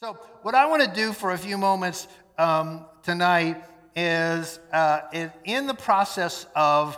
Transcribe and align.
So, 0.00 0.12
what 0.42 0.54
I 0.54 0.66
want 0.66 0.84
to 0.84 0.88
do 0.88 1.12
for 1.12 1.32
a 1.32 1.36
few 1.36 1.58
moments 1.58 2.06
um, 2.38 2.86
tonight 3.02 3.64
is, 3.96 4.60
uh, 4.72 5.00
is 5.12 5.28
in 5.44 5.66
the 5.66 5.74
process 5.74 6.46
of 6.54 6.96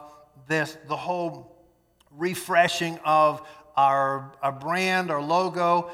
this, 0.49 0.77
the 0.87 0.99
whole 0.99 1.57
refreshing 2.11 2.99
of 3.03 3.41
our, 3.75 4.35
our 4.43 4.53
brand, 4.53 5.11
our 5.11 5.23
logo. 5.23 5.91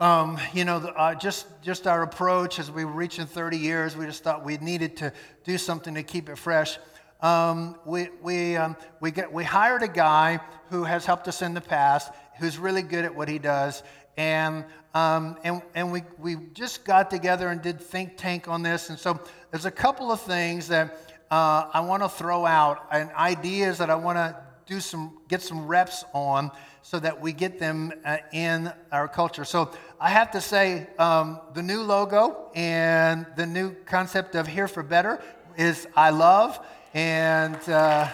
Um, 0.00 0.40
you 0.52 0.64
know, 0.64 0.78
uh, 0.78 1.14
just 1.14 1.46
just 1.62 1.86
our 1.86 2.02
approach 2.02 2.58
as 2.58 2.68
we 2.68 2.84
were 2.84 2.90
reaching 2.90 3.26
30 3.26 3.56
years, 3.56 3.96
we 3.96 4.06
just 4.06 4.24
thought 4.24 4.44
we 4.44 4.56
needed 4.56 4.96
to 4.96 5.12
do 5.44 5.56
something 5.56 5.94
to 5.94 6.02
keep 6.02 6.28
it 6.28 6.36
fresh. 6.36 6.78
Um, 7.20 7.76
we 7.84 8.08
we 8.22 8.56
um, 8.56 8.76
we 8.98 9.12
get 9.12 9.32
we 9.32 9.44
hired 9.44 9.84
a 9.84 9.88
guy 9.88 10.40
who 10.70 10.82
has 10.82 11.06
helped 11.06 11.28
us 11.28 11.42
in 11.42 11.54
the 11.54 11.60
past, 11.60 12.10
who's 12.40 12.58
really 12.58 12.82
good 12.82 13.04
at 13.04 13.14
what 13.14 13.28
he 13.28 13.38
does, 13.38 13.84
and 14.16 14.64
um, 14.94 15.36
and 15.44 15.62
and 15.74 15.92
we 15.92 16.02
we 16.18 16.36
just 16.52 16.84
got 16.84 17.10
together 17.10 17.48
and 17.48 17.62
did 17.62 17.80
think 17.80 18.16
tank 18.16 18.48
on 18.48 18.62
this, 18.62 18.90
and 18.90 18.98
so 18.98 19.20
there's 19.50 19.66
a 19.66 19.70
couple 19.70 20.10
of 20.10 20.20
things 20.20 20.68
that 20.68 21.12
uh, 21.30 21.70
I 21.72 21.80
want 21.80 22.02
to 22.02 22.08
throw 22.08 22.44
out 22.44 22.86
and 22.90 23.10
ideas 23.12 23.78
that 23.78 23.90
I 23.90 23.94
want 23.94 24.18
to 24.18 24.36
do 24.66 24.80
some 24.80 25.18
get 25.28 25.42
some 25.42 25.66
reps 25.66 26.04
on 26.12 26.50
so 26.82 26.98
that 26.98 27.20
we 27.20 27.32
get 27.32 27.58
them 27.58 27.92
uh, 28.04 28.18
in 28.32 28.72
our 28.90 29.06
culture. 29.06 29.44
So 29.44 29.70
I 30.00 30.10
have 30.10 30.30
to 30.32 30.40
say, 30.40 30.86
um, 30.98 31.40
the 31.54 31.62
new 31.62 31.82
logo 31.82 32.50
and 32.54 33.26
the 33.36 33.46
new 33.46 33.74
concept 33.84 34.34
of 34.34 34.46
Here 34.46 34.66
for 34.66 34.82
Better 34.82 35.22
is 35.56 35.86
I 35.94 36.10
love, 36.10 36.58
and 36.94 37.56
uh, 37.68 38.08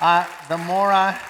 I, 0.00 0.26
the 0.48 0.58
more 0.58 0.90
I 0.90 1.20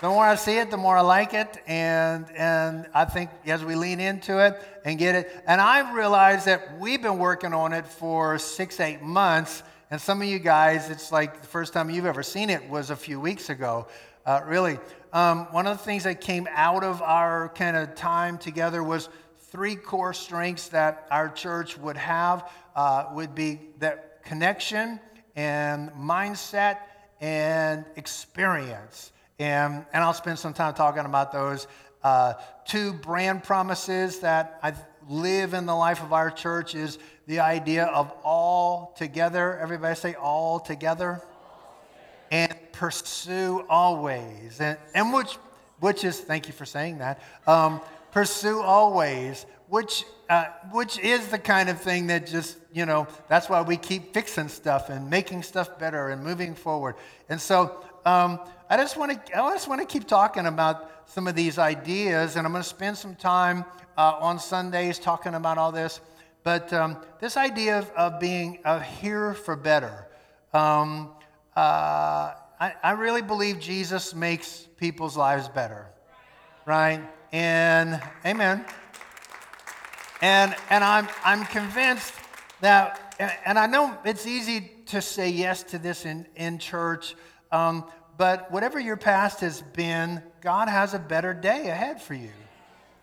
the 0.00 0.08
more 0.08 0.24
I 0.24 0.34
see 0.34 0.58
it, 0.58 0.70
the 0.70 0.76
more 0.76 0.98
I 0.98 1.00
like 1.00 1.32
it, 1.32 1.62
and 1.66 2.30
and 2.32 2.86
I 2.92 3.06
think 3.06 3.30
as 3.46 3.64
we 3.64 3.74
lean 3.74 3.98
into 3.98 4.44
it 4.44 4.62
and 4.84 4.98
get 4.98 5.14
it, 5.14 5.42
and 5.46 5.58
I 5.58 5.94
realize 5.94 6.44
that 6.44 6.78
we've 6.78 7.00
been 7.00 7.18
working 7.18 7.54
on 7.54 7.72
it 7.72 7.86
for 7.86 8.38
six, 8.38 8.78
eight 8.78 9.00
months, 9.00 9.62
and 9.90 9.98
some 9.98 10.20
of 10.20 10.28
you 10.28 10.38
guys, 10.38 10.90
it's 10.90 11.10
like 11.12 11.40
the 11.40 11.46
first 11.46 11.72
time 11.72 11.88
you've 11.88 12.04
ever 12.04 12.22
seen 12.22 12.50
it 12.50 12.68
was 12.68 12.90
a 12.90 12.96
few 12.96 13.18
weeks 13.18 13.48
ago. 13.48 13.86
Uh, 14.26 14.42
really, 14.44 14.78
um, 15.14 15.46
one 15.52 15.66
of 15.66 15.78
the 15.78 15.84
things 15.84 16.04
that 16.04 16.20
came 16.20 16.46
out 16.50 16.84
of 16.84 17.00
our 17.00 17.48
kind 17.54 17.76
of 17.76 17.94
time 17.94 18.36
together 18.36 18.82
was 18.82 19.08
three 19.38 19.76
core 19.76 20.12
strengths 20.12 20.68
that 20.68 21.06
our 21.10 21.30
church 21.30 21.78
would 21.78 21.96
have 21.96 22.50
uh, 22.74 23.06
would 23.12 23.34
be 23.34 23.60
that 23.78 24.22
connection 24.24 25.00
and 25.36 25.90
mindset 25.92 26.80
and 27.20 27.86
experience. 27.96 29.12
And, 29.38 29.84
and 29.92 30.02
I'll 30.02 30.14
spend 30.14 30.38
some 30.38 30.54
time 30.54 30.74
talking 30.74 31.04
about 31.04 31.32
those. 31.32 31.66
Uh, 32.02 32.34
two 32.64 32.92
brand 32.92 33.44
promises 33.44 34.20
that 34.20 34.58
I 34.62 34.74
live 35.08 35.54
in 35.54 35.66
the 35.66 35.74
life 35.74 36.02
of 36.02 36.12
our 36.12 36.30
church 36.30 36.74
is 36.74 36.98
the 37.26 37.40
idea 37.40 37.84
of 37.84 38.12
all 38.24 38.94
together. 38.96 39.58
Everybody 39.58 39.94
say 39.94 40.14
all 40.14 40.60
together 40.60 41.22
and 42.30 42.54
pursue 42.72 43.64
always. 43.68 44.60
And, 44.60 44.78
and 44.94 45.12
which, 45.12 45.36
which 45.80 46.04
is, 46.04 46.20
thank 46.20 46.46
you 46.46 46.52
for 46.52 46.64
saying 46.64 46.98
that, 46.98 47.20
um, 47.46 47.80
pursue 48.12 48.60
always, 48.60 49.46
which, 49.68 50.04
uh, 50.28 50.46
which 50.72 50.98
is 50.98 51.28
the 51.28 51.38
kind 51.38 51.68
of 51.68 51.80
thing 51.80 52.06
that 52.08 52.26
just, 52.26 52.58
you 52.72 52.86
know, 52.86 53.06
that's 53.28 53.48
why 53.48 53.62
we 53.62 53.76
keep 53.76 54.14
fixing 54.14 54.48
stuff 54.48 54.90
and 54.90 55.10
making 55.10 55.42
stuff 55.42 55.78
better 55.78 56.08
and 56.08 56.22
moving 56.22 56.54
forward. 56.54 56.94
And 57.28 57.40
so 57.40 57.84
um, 58.04 58.40
I 58.68 58.76
just 58.76 58.96
want 58.96 59.12
to, 59.12 59.38
I 59.38 59.52
just 59.52 59.68
want 59.68 59.80
to 59.80 59.86
keep 59.86 60.08
talking 60.08 60.46
about 60.46 60.90
some 61.06 61.28
of 61.28 61.36
these 61.36 61.56
ideas, 61.56 62.34
and 62.34 62.44
I'm 62.44 62.52
going 62.52 62.64
to 62.64 62.68
spend 62.68 62.96
some 62.96 63.14
time 63.14 63.64
uh, 63.96 64.16
on 64.18 64.40
Sundays 64.40 64.98
talking 64.98 65.34
about 65.34 65.56
all 65.56 65.70
this. 65.70 66.00
But 66.42 66.72
um, 66.72 66.96
this 67.20 67.36
idea 67.36 67.78
of, 67.78 67.90
of 67.90 68.20
being 68.20 68.58
uh, 68.64 68.80
here 68.80 69.34
for 69.34 69.54
better, 69.54 70.08
um, 70.52 71.10
uh, 71.56 72.34
I, 72.58 72.74
I 72.82 72.90
really 72.92 73.22
believe 73.22 73.60
Jesus 73.60 74.14
makes 74.14 74.66
people's 74.78 75.16
lives 75.16 75.48
better, 75.48 75.86
right? 76.64 77.00
And 77.32 78.02
amen. 78.24 78.64
And, 80.22 80.56
and 80.70 80.82
I'm, 80.82 81.08
I'm 81.24 81.44
convinced 81.44 82.14
that, 82.60 83.14
and 83.44 83.60
I 83.60 83.66
know 83.66 83.96
it's 84.04 84.26
easy 84.26 84.72
to 84.86 85.00
say 85.00 85.28
yes 85.28 85.62
to 85.64 85.78
this 85.78 86.04
in, 86.04 86.26
in 86.34 86.58
church, 86.58 87.14
um, 87.52 87.84
but 88.16 88.50
whatever 88.50 88.80
your 88.80 88.96
past 88.96 89.40
has 89.40 89.62
been, 89.62 90.22
God 90.40 90.68
has 90.68 90.94
a 90.94 90.98
better 90.98 91.34
day 91.34 91.68
ahead 91.68 92.00
for 92.00 92.14
you. 92.14 92.30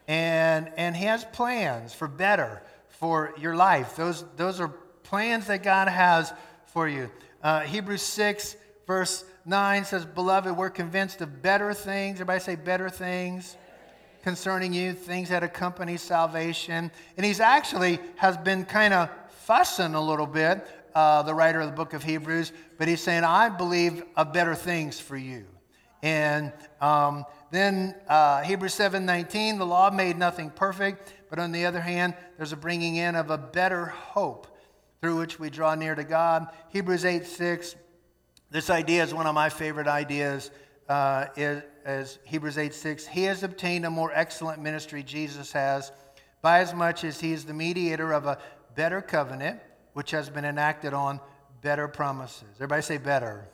And, 0.07 0.71
and 0.77 0.95
He 0.95 1.05
has 1.05 1.23
plans 1.25 1.93
for 1.93 2.07
better 2.07 2.61
for 2.87 3.33
your 3.37 3.55
life. 3.55 3.95
Those, 3.95 4.23
those 4.37 4.59
are 4.59 4.69
plans 5.03 5.47
that 5.47 5.63
God 5.63 5.87
has 5.87 6.33
for 6.67 6.87
you. 6.87 7.09
Uh, 7.41 7.61
Hebrews 7.61 8.01
6, 8.01 8.55
verse 8.87 9.25
9 9.45 9.85
says, 9.85 10.05
Beloved, 10.05 10.55
we're 10.55 10.69
convinced 10.69 11.21
of 11.21 11.41
better 11.41 11.73
things. 11.73 12.15
Everybody 12.15 12.39
say 12.39 12.55
better 12.55 12.89
things 12.89 13.57
concerning 14.23 14.73
you, 14.73 14.93
things 14.93 15.29
that 15.29 15.43
accompany 15.43 15.97
salvation. 15.97 16.89
And 17.17 17.25
he's 17.25 17.41
actually 17.41 17.99
has 18.15 18.37
been 18.37 18.65
kind 18.65 18.93
of 18.93 19.09
fussing 19.41 19.93
a 19.93 20.01
little 20.01 20.25
bit, 20.25 20.65
uh, 20.95 21.23
the 21.23 21.33
writer 21.33 21.61
of 21.61 21.67
the 21.67 21.75
book 21.75 21.93
of 21.93 22.03
Hebrews, 22.03 22.51
but 22.77 22.87
he's 22.87 23.01
saying, 23.01 23.23
I 23.23 23.49
believe 23.49 24.03
of 24.15 24.33
better 24.33 24.55
things 24.55 24.99
for 24.99 25.17
you. 25.17 25.45
And 26.01 26.51
um, 26.81 27.25
then 27.49 27.95
uh, 28.07 28.41
Hebrews 28.41 28.75
7:19, 28.75 29.57
the 29.57 29.65
law 29.65 29.89
made 29.89 30.17
nothing 30.17 30.49
perfect, 30.49 31.13
but 31.29 31.39
on 31.39 31.51
the 31.51 31.65
other 31.65 31.81
hand, 31.81 32.13
there's 32.37 32.51
a 32.51 32.57
bringing 32.57 32.97
in 32.97 33.15
of 33.15 33.29
a 33.29 33.37
better 33.37 33.85
hope 33.85 34.47
through 35.01 35.17
which 35.17 35.39
we 35.39 35.49
draw 35.49 35.75
near 35.75 35.95
to 35.95 36.03
God. 36.03 36.47
Hebrews 36.69 37.05
8 37.05 37.25
6, 37.25 37.75
this 38.51 38.69
idea 38.69 39.03
is 39.03 39.13
one 39.13 39.27
of 39.27 39.35
my 39.35 39.49
favorite 39.49 39.87
ideas, 39.87 40.51
uh, 40.87 41.25
is, 41.35 41.63
is 41.85 42.19
Hebrews 42.23 42.57
8 42.57 42.73
6. 42.73 43.07
He 43.07 43.23
has 43.23 43.43
obtained 43.43 43.85
a 43.85 43.89
more 43.89 44.11
excellent 44.13 44.61
ministry, 44.61 45.03
Jesus 45.03 45.51
has, 45.51 45.91
by 46.41 46.59
as 46.59 46.73
much 46.73 47.03
as 47.03 47.19
he 47.19 47.33
is 47.33 47.45
the 47.45 47.53
mediator 47.53 48.11
of 48.11 48.25
a 48.25 48.37
better 48.75 49.01
covenant, 49.01 49.59
which 49.93 50.11
has 50.11 50.29
been 50.29 50.45
enacted 50.45 50.93
on 50.93 51.19
better 51.61 51.87
promises. 51.87 52.49
Everybody 52.55 52.81
say 52.81 52.97
better. 52.97 53.45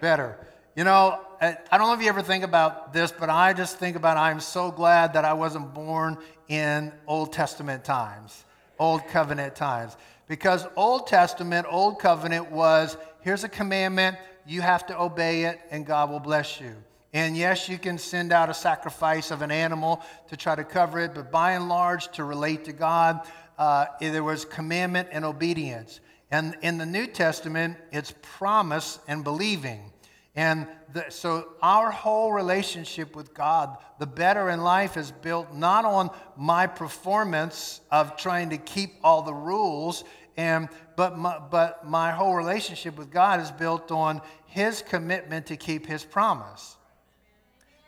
Better. 0.00 0.38
You 0.74 0.84
know, 0.84 1.20
I 1.40 1.56
don't 1.70 1.88
know 1.88 1.92
if 1.92 2.00
you 2.00 2.08
ever 2.08 2.22
think 2.22 2.44
about 2.44 2.92
this, 2.92 3.12
but 3.12 3.28
I 3.28 3.52
just 3.52 3.78
think 3.78 3.94
about 3.94 4.16
I'm 4.16 4.40
so 4.40 4.70
glad 4.70 5.12
that 5.12 5.24
I 5.24 5.34
wasn't 5.34 5.74
born 5.74 6.16
in 6.48 6.92
Old 7.06 7.32
Testament 7.32 7.84
times, 7.84 8.44
Old 8.78 9.06
Covenant 9.08 9.54
times. 9.54 9.96
Because 10.28 10.66
Old 10.76 11.06
Testament, 11.06 11.66
Old 11.68 11.98
Covenant 11.98 12.50
was 12.50 12.96
here's 13.20 13.44
a 13.44 13.48
commandment, 13.48 14.16
you 14.46 14.60
have 14.62 14.86
to 14.86 15.00
obey 15.00 15.44
it, 15.44 15.60
and 15.70 15.84
God 15.84 16.10
will 16.10 16.20
bless 16.20 16.60
you. 16.60 16.74
And 17.12 17.36
yes, 17.36 17.68
you 17.68 17.76
can 17.76 17.98
send 17.98 18.32
out 18.32 18.48
a 18.48 18.54
sacrifice 18.54 19.30
of 19.30 19.42
an 19.42 19.50
animal 19.50 20.02
to 20.28 20.36
try 20.36 20.54
to 20.54 20.64
cover 20.64 20.98
it, 21.00 21.12
but 21.14 21.30
by 21.30 21.52
and 21.52 21.68
large, 21.68 22.10
to 22.12 22.24
relate 22.24 22.64
to 22.64 22.72
God, 22.72 23.20
uh, 23.58 23.86
there 24.00 24.24
was 24.24 24.44
commandment 24.44 25.08
and 25.12 25.24
obedience. 25.24 26.00
And 26.30 26.56
in 26.62 26.78
the 26.78 26.86
New 26.86 27.06
Testament, 27.06 27.76
it's 27.90 28.14
promise 28.22 28.98
and 29.06 29.22
believing. 29.22 29.92
And 30.34 30.66
the, 30.94 31.06
so 31.10 31.48
our 31.60 31.90
whole 31.90 32.32
relationship 32.32 33.14
with 33.14 33.34
God, 33.34 33.76
the 33.98 34.06
better 34.06 34.48
in 34.48 34.62
life, 34.62 34.96
is 34.96 35.10
built 35.10 35.52
not 35.52 35.84
on 35.84 36.10
my 36.36 36.66
performance 36.66 37.82
of 37.90 38.16
trying 38.16 38.50
to 38.50 38.56
keep 38.56 38.94
all 39.04 39.22
the 39.22 39.34
rules 39.34 40.04
and, 40.36 40.68
but, 40.96 41.18
my, 41.18 41.38
but 41.38 41.86
my 41.86 42.10
whole 42.10 42.34
relationship 42.34 42.96
with 42.96 43.10
God 43.10 43.40
is 43.40 43.50
built 43.50 43.90
on 43.90 44.22
His 44.46 44.82
commitment 44.82 45.46
to 45.46 45.56
keep 45.56 45.86
His 45.86 46.04
promise. 46.04 46.76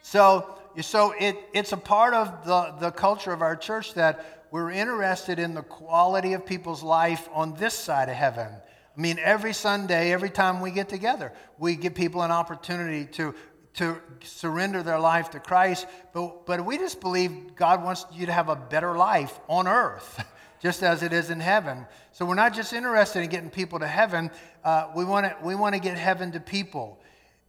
So, 0.03 0.59
so 0.83 1.15
it, 1.19 1.39
it's 1.55 1.73
a 1.73 1.79
part 1.79 2.13
of 2.13 2.45
the, 2.45 2.75
the 2.79 2.91
culture 2.91 3.33
of 3.33 3.41
our 3.41 3.57
church 3.57 3.95
that 3.95 4.44
we're 4.55 4.71
interested 4.71 5.41
in 5.41 5.53
the 5.53 5.65
quality 5.65 6.33
of 6.35 6.47
people's 6.47 6.81
life 6.81 7.29
on 7.33 7.55
this 7.55 7.75
side 7.75 8.09
of 8.09 8.15
heaven. 8.15 8.47
I 8.47 9.01
mean, 9.01 9.19
every 9.19 9.53
Sunday, 9.53 10.13
every 10.13 10.31
time 10.31 10.61
we 10.61 10.71
get 10.71 10.89
together, 10.89 11.33
we 11.59 11.75
give 11.75 11.97
people 11.97 12.23
an 12.23 12.31
opportunity 12.31 13.07
to, 13.15 13.35
to 13.75 14.01
surrender 14.23 14.85
their 14.85 15.01
life 15.01 15.31
to 15.31 15.41
Christ. 15.41 15.89
But, 16.13 16.47
but 16.47 16.65
we 16.65 16.79
just 16.79 17.01
believe 17.01 17.57
God 17.57 17.83
wants 17.83 18.07
you 18.13 18.27
to 18.27 18.33
have 18.33 18.49
a 18.49 18.55
better 18.55 18.97
life 18.97 19.37
on 19.49 19.67
earth. 19.67 20.25
just 20.63 20.85
as 20.85 21.03
it 21.03 21.13
is 21.13 21.31
in 21.31 21.41
heaven. 21.41 21.85
So 22.13 22.25
we're 22.25 22.37
not 22.37 22.55
just 22.55 22.73
interested 22.73 23.25
in 23.25 23.31
getting 23.31 23.51
people 23.51 23.81
to 23.81 23.89
heaven, 23.89 24.31
uh, 24.63 24.89
we 24.95 25.05
want 25.05 25.27
to 25.27 25.37
we 25.45 25.57
wanna 25.57 25.81
get 25.81 25.99
heaven 25.99 26.31
to 26.31 26.39
people. 26.39 27.01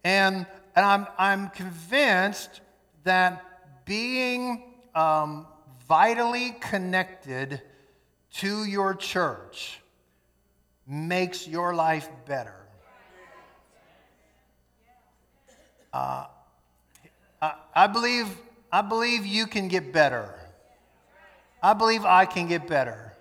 And, 0.04 0.48
and 0.76 0.84
I'm, 0.84 1.06
I'm 1.20 1.50
convinced 1.50 2.62
that 3.04 3.86
being 3.86 4.74
um, 4.96 5.46
vitally 5.88 6.56
connected 6.60 7.62
to 8.34 8.66
your 8.66 8.94
church 8.94 9.82
makes 10.88 11.48
your 11.48 11.74
life 11.74 12.10
better. 12.26 12.56
Uh, 15.94 16.26
I, 17.42 17.54
I, 17.74 17.88
believe, 17.88 18.28
I 18.72 18.82
believe 18.82 19.26
you 19.26 19.48
can 19.48 19.68
get 19.68 19.94
better. 19.94 20.34
I 21.64 21.74
believe 21.74 22.04
I 22.04 22.26
can 22.26 22.48
get 22.48 22.68
better. 22.68 23.14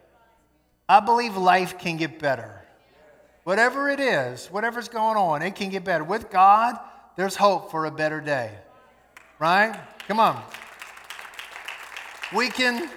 I 0.89 1.01
believe 1.01 1.37
life 1.37 1.79
can 1.79 1.97
get 1.97 2.19
better. 2.19 2.63
Whatever 3.45 3.89
it 3.89 4.01
is, 4.01 4.49
whatever's 4.49 4.89
going 4.89 5.17
on, 5.17 5.43
it 5.43 5.55
can 5.55 5.71
get 5.71 5.85
better. 5.85 6.03
With 6.03 6.31
God, 6.31 6.79
there's 7.17 7.37
hope 7.37 7.71
for 7.71 7.87
a 7.87 7.91
better 7.91 8.21
day. 8.21 8.51
Right? 9.39 9.79
Come 10.09 10.19
on. 10.19 10.43
We 12.35 12.49
can, 12.49 12.91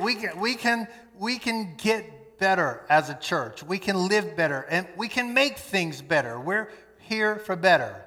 we 0.00 0.14
can, 0.14 0.38
we 0.38 0.54
can, 0.54 0.86
we 1.18 1.38
can 1.38 1.74
get 1.76 2.38
better 2.38 2.84
as 2.88 3.10
a 3.10 3.14
church. 3.14 3.64
We 3.64 3.78
can 3.78 4.06
live 4.06 4.36
better 4.36 4.64
and 4.70 4.86
we 4.96 5.08
can 5.08 5.34
make 5.34 5.58
things 5.58 6.00
better. 6.00 6.38
We're 6.38 6.70
here 7.00 7.40
for 7.40 7.56
better. 7.56 8.04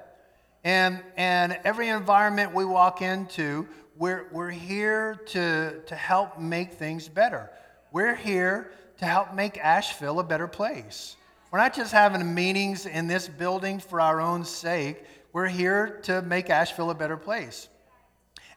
And, 0.64 1.02
and 1.18 1.58
every 1.64 1.88
environment 1.88 2.54
we 2.54 2.64
walk 2.64 3.02
into, 3.02 3.68
we're, 3.98 4.26
we're 4.32 4.50
here 4.50 5.20
to, 5.26 5.82
to 5.84 5.94
help 5.94 6.38
make 6.38 6.72
things 6.72 7.08
better. 7.08 7.50
We're 7.92 8.14
here 8.14 8.72
to 8.98 9.04
help 9.04 9.34
make 9.34 9.58
Asheville 9.58 10.18
a 10.18 10.24
better 10.24 10.48
place. 10.48 11.16
We're 11.50 11.58
not 11.58 11.74
just 11.74 11.92
having 11.92 12.34
meetings 12.34 12.86
in 12.86 13.06
this 13.06 13.28
building 13.28 13.80
for 13.80 14.00
our 14.00 14.22
own 14.22 14.46
sake. 14.46 15.04
We're 15.34 15.48
here 15.48 16.00
to 16.04 16.22
make 16.22 16.48
Asheville 16.48 16.88
a 16.88 16.94
better 16.94 17.18
place. 17.18 17.68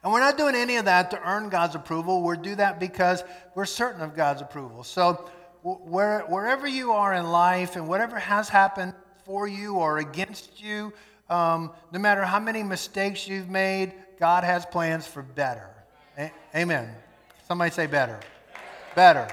And 0.05 0.13
we're 0.13 0.19
not 0.19 0.37
doing 0.37 0.53
any 0.53 0.75
of 0.75 0.85
that 0.85 1.09
to 1.11 1.27
earn 1.27 1.49
God's 1.49 1.73
approval. 1.73 2.21
We 2.21 2.37
do 2.37 2.53
that 2.57 2.79
because 2.79 3.23
we're 3.55 3.65
certain 3.65 4.03
of 4.03 4.15
God's 4.15 4.39
approval. 4.39 4.83
So, 4.83 5.27
where, 5.63 6.19
wherever 6.27 6.67
you 6.67 6.91
are 6.91 7.15
in 7.15 7.31
life 7.31 7.75
and 7.75 7.87
whatever 7.87 8.19
has 8.19 8.47
happened 8.47 8.93
for 9.23 9.47
you 9.47 9.77
or 9.77 9.97
against 9.97 10.61
you, 10.61 10.93
um, 11.27 11.71
no 11.91 11.97
matter 11.97 12.23
how 12.23 12.39
many 12.39 12.61
mistakes 12.61 13.27
you've 13.27 13.49
made, 13.49 13.93
God 14.19 14.43
has 14.43 14.63
plans 14.67 15.07
for 15.07 15.23
better. 15.23 15.71
A- 16.19 16.31
Amen. 16.55 16.87
Somebody 17.47 17.71
say 17.71 17.87
better. 17.87 18.19
Better. 18.93 19.27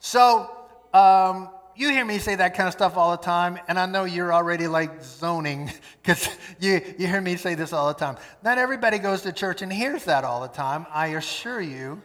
So, 0.00 0.50
um, 0.94 1.50
you 1.78 1.90
hear 1.90 2.04
me 2.04 2.18
say 2.18 2.34
that 2.34 2.54
kind 2.54 2.66
of 2.66 2.72
stuff 2.72 2.96
all 2.96 3.12
the 3.12 3.22
time, 3.22 3.56
and 3.68 3.78
I 3.78 3.86
know 3.86 4.02
you're 4.02 4.34
already 4.34 4.66
like 4.66 5.00
zoning 5.02 5.70
because 6.02 6.28
you, 6.58 6.80
you 6.98 7.06
hear 7.06 7.20
me 7.20 7.36
say 7.36 7.54
this 7.54 7.72
all 7.72 7.86
the 7.86 7.94
time. 7.94 8.16
Not 8.42 8.58
everybody 8.58 8.98
goes 8.98 9.22
to 9.22 9.32
church 9.32 9.62
and 9.62 9.72
hears 9.72 10.04
that 10.04 10.24
all 10.24 10.40
the 10.40 10.48
time, 10.48 10.86
I 10.92 11.08
assure 11.08 11.60
you. 11.60 12.02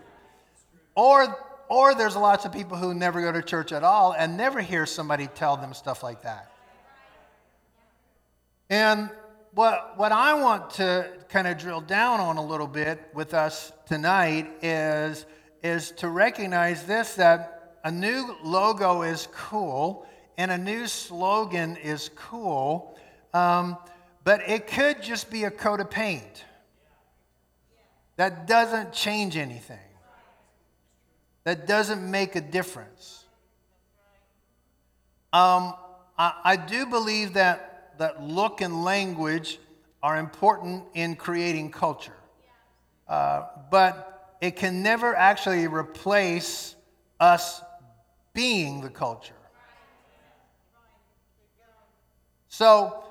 Or, 0.93 1.35
or 1.69 1.95
there's 1.95 2.15
lots 2.15 2.45
of 2.45 2.53
people 2.53 2.77
who 2.77 2.93
never 2.93 3.19
go 3.19 3.31
to 3.31 3.41
church 3.41 3.71
at 3.71 3.83
all 3.83 4.13
and 4.13 4.37
never 4.37 4.61
hear 4.61 4.85
somebody 4.85 5.25
tell 5.25 5.57
them 5.57 5.73
stuff 5.73 6.03
like 6.03 6.21
that. 6.21 6.51
And 8.69 9.09
what, 9.55 9.97
what 9.97 10.11
I 10.11 10.35
want 10.35 10.69
to 10.71 11.07
kind 11.29 11.47
of 11.47 11.57
drill 11.57 11.81
down 11.81 12.19
on 12.19 12.37
a 12.37 12.45
little 12.45 12.67
bit 12.67 13.09
with 13.15 13.33
us 13.33 13.71
tonight 13.87 14.51
is, 14.61 15.25
is 15.63 15.91
to 15.93 16.09
recognize 16.09 16.85
this 16.85 17.15
that 17.15 17.52
a 17.83 17.91
new 17.91 18.35
logo 18.43 19.01
is 19.01 19.27
cool 19.33 20.05
and 20.37 20.51
a 20.51 20.57
new 20.57 20.87
slogan 20.87 21.77
is 21.77 22.09
cool, 22.15 22.97
um, 23.33 23.77
but 24.23 24.41
it 24.47 24.67
could 24.67 25.01
just 25.01 25.29
be 25.29 25.43
a 25.43 25.51
coat 25.51 25.79
of 25.79 25.89
paint 25.89 26.45
that 28.15 28.47
doesn't 28.47 28.93
change 28.93 29.37
anything, 29.37 29.77
that 31.43 31.67
doesn't 31.67 32.09
make 32.09 32.35
a 32.35 32.41
difference. 32.41 33.25
Um, 35.33 35.73
I, 36.17 36.33
I 36.43 36.55
do 36.55 36.85
believe 36.85 37.33
that 37.33 37.97
that 37.97 38.23
look 38.23 38.61
and 38.61 38.83
language 38.83 39.59
are 40.01 40.17
important 40.17 40.83
in 40.93 41.15
creating 41.15 41.71
culture. 41.71 42.15
Uh, 43.07 43.45
but 43.69 44.37
it 44.41 44.55
can 44.55 44.83
never 44.83 45.15
actually 45.15 45.67
replace 45.67 46.75
us 47.19 47.61
being 48.33 48.81
the 48.81 48.89
culture. 48.89 49.33
So, 52.49 53.03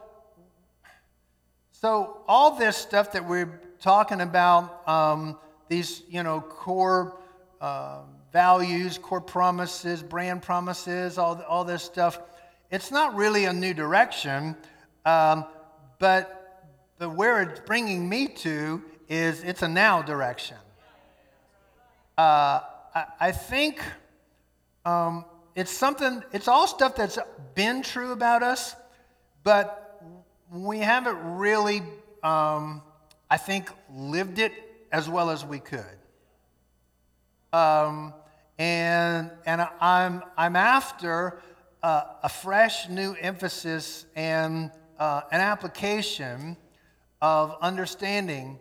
so 1.73 2.23
all 2.29 2.57
this 2.57 2.77
stuff 2.77 3.13
that 3.13 3.29
we're 3.29 3.61
talking 3.81 4.21
about, 4.21 4.87
um, 4.89 5.39
these 5.69 6.03
you 6.09 6.23
know 6.23 6.41
core 6.41 7.19
uh, 7.61 8.03
values, 8.33 8.99
core 8.99 9.21
promises, 9.21 10.03
brand 10.03 10.43
promises, 10.43 11.19
all 11.19 11.43
all 11.49 11.65
this 11.65 11.83
stuff, 11.83 12.21
it's 12.71 12.91
not 12.91 13.15
really 13.15 13.45
a 13.47 13.53
new 13.53 13.75
direction. 13.75 14.57
Um, 15.05 15.45
but, 15.99 16.69
but 16.99 17.11
where 17.11 17.43
it's 17.43 17.61
bringing 17.61 18.09
me 18.09 18.27
to 18.27 18.83
is 19.09 19.43
it's 19.45 19.63
a 19.63 19.69
now 19.69 20.03
direction. 20.03 20.57
Uh, 22.19 22.61
I, 22.95 23.05
I, 23.21 23.33
think 23.33 23.83
um, 24.85 25.25
it's 25.55 25.71
something, 25.71 26.23
it's 26.33 26.49
all 26.49 26.67
stuff 26.67 26.97
that's 26.97 27.19
been 27.55 27.83
true 27.83 28.13
about 28.13 28.43
us, 28.43 28.75
but 29.45 30.03
we 30.51 30.79
haven't 30.79 31.19
really, 31.37 31.83
um, 32.23 32.83
I 33.31 33.37
think, 33.37 33.71
lived 33.95 34.39
it 34.39 34.53
as 34.91 35.09
well 35.09 35.31
as 35.31 35.45
we 35.45 35.59
could. 35.59 35.85
Um, 37.53 38.15
and 38.59 39.31
and 39.47 39.67
I'm, 39.81 40.23
I'm 40.37 40.57
after 40.57 41.41
uh, 41.83 42.05
a 42.23 42.29
fresh 42.29 42.89
new 42.89 43.15
emphasis 43.15 44.07
and 44.15 44.71
uh, 44.99 45.23
an 45.31 45.41
application 45.41 46.57
of 47.21 47.57
understanding 47.61 48.59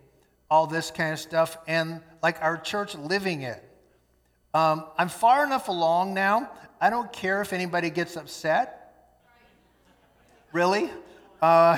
all 0.49 0.67
this 0.67 0.91
kind 0.91 1.13
of 1.13 1.19
stuff 1.19 1.57
and 1.67 2.01
like 2.21 2.41
our 2.41 2.57
church 2.57 2.95
living 2.95 3.41
it. 3.41 3.70
Um, 4.53 4.85
I'm 4.97 5.09
far 5.09 5.45
enough 5.45 5.67
along 5.67 6.13
now. 6.13 6.49
I 6.79 6.89
don't 6.89 7.11
care 7.11 7.41
if 7.41 7.53
anybody 7.53 7.89
gets 7.89 8.17
upset. 8.17 8.77
Really? 10.51 10.89
Uh, 11.41 11.77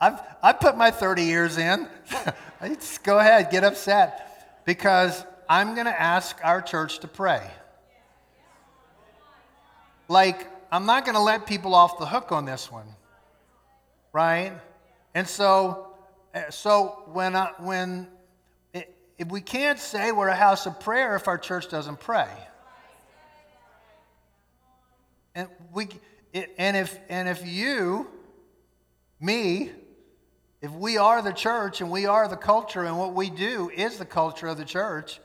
I've, 0.00 0.20
I've 0.42 0.60
put 0.60 0.76
my 0.76 0.90
30 0.90 1.24
years 1.24 1.58
in. 1.58 1.88
Just 2.62 3.04
go 3.04 3.18
ahead, 3.18 3.50
get 3.50 3.64
upset. 3.64 4.62
Because 4.64 5.24
I'm 5.48 5.74
going 5.74 5.86
to 5.86 6.00
ask 6.00 6.38
our 6.42 6.62
church 6.62 7.00
to 7.00 7.08
pray. 7.08 7.42
Like, 10.08 10.48
I'm 10.72 10.86
not 10.86 11.04
going 11.04 11.14
to 11.14 11.20
let 11.20 11.46
people 11.46 11.74
off 11.74 11.98
the 11.98 12.06
hook 12.06 12.32
on 12.32 12.44
this 12.44 12.72
one 12.72 12.86
right? 14.14 14.52
And 15.12 15.28
so, 15.28 15.88
eh, 16.32 16.48
so 16.48 17.02
when, 17.12 17.36
I, 17.36 17.50
when 17.58 18.08
if 19.18 19.28
we 19.28 19.40
can't 19.40 19.78
say 19.78 20.12
we're 20.12 20.28
a 20.28 20.34
house 20.34 20.66
of 20.66 20.80
prayer 20.80 21.14
if 21.16 21.28
our 21.28 21.38
church 21.38 21.68
doesn't 21.68 22.00
pray. 22.00 22.28
And, 25.34 25.48
we, 25.72 25.88
and, 26.58 26.76
if, 26.76 26.98
and 27.08 27.28
if 27.28 27.46
you, 27.46 28.08
me, 29.20 29.70
if 30.60 30.70
we 30.70 30.96
are 30.96 31.22
the 31.22 31.32
church 31.32 31.80
and 31.80 31.90
we 31.90 32.06
are 32.06 32.28
the 32.28 32.36
culture 32.36 32.84
and 32.84 32.98
what 32.98 33.14
we 33.14 33.30
do 33.30 33.70
is 33.74 33.98
the 33.98 34.04
culture 34.04 34.46
of 34.46 34.56
the 34.56 34.64
church, 34.64 35.20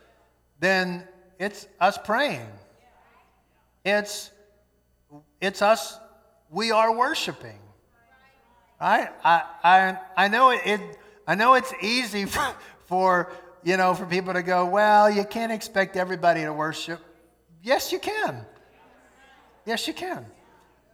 then 0.60 1.08
it's 1.40 1.68
us 1.80 1.98
praying. 2.04 2.48
It's, 3.86 4.32
it's 5.40 5.62
us, 5.62 5.98
we 6.50 6.72
are 6.72 6.96
worshiping. 6.96 7.60
I, 8.80 9.10
I, 9.24 9.44
I, 9.63 9.98
I, 10.18 10.28
know 10.28 10.52
it, 10.52 10.82
I 11.28 11.36
know 11.36 11.54
it's 11.56 11.74
easy 11.82 12.25
for, 12.25 12.56
for, 12.86 13.32
you 13.63 13.78
know, 13.78 13.94
for 13.94 14.06
people 14.06 14.34
to 14.34 14.44
go, 14.44 14.66
well, 14.66 15.10
you 15.10 15.24
can't 15.24 15.51
expect 15.51 15.98
everybody 15.98 16.42
to 16.42 16.54
worship. 16.54 17.00
Yes, 17.62 17.92
you 17.92 18.00
can. 18.00 18.46
Yes, 19.66 19.88
you 19.88 19.94
can. 19.94 20.25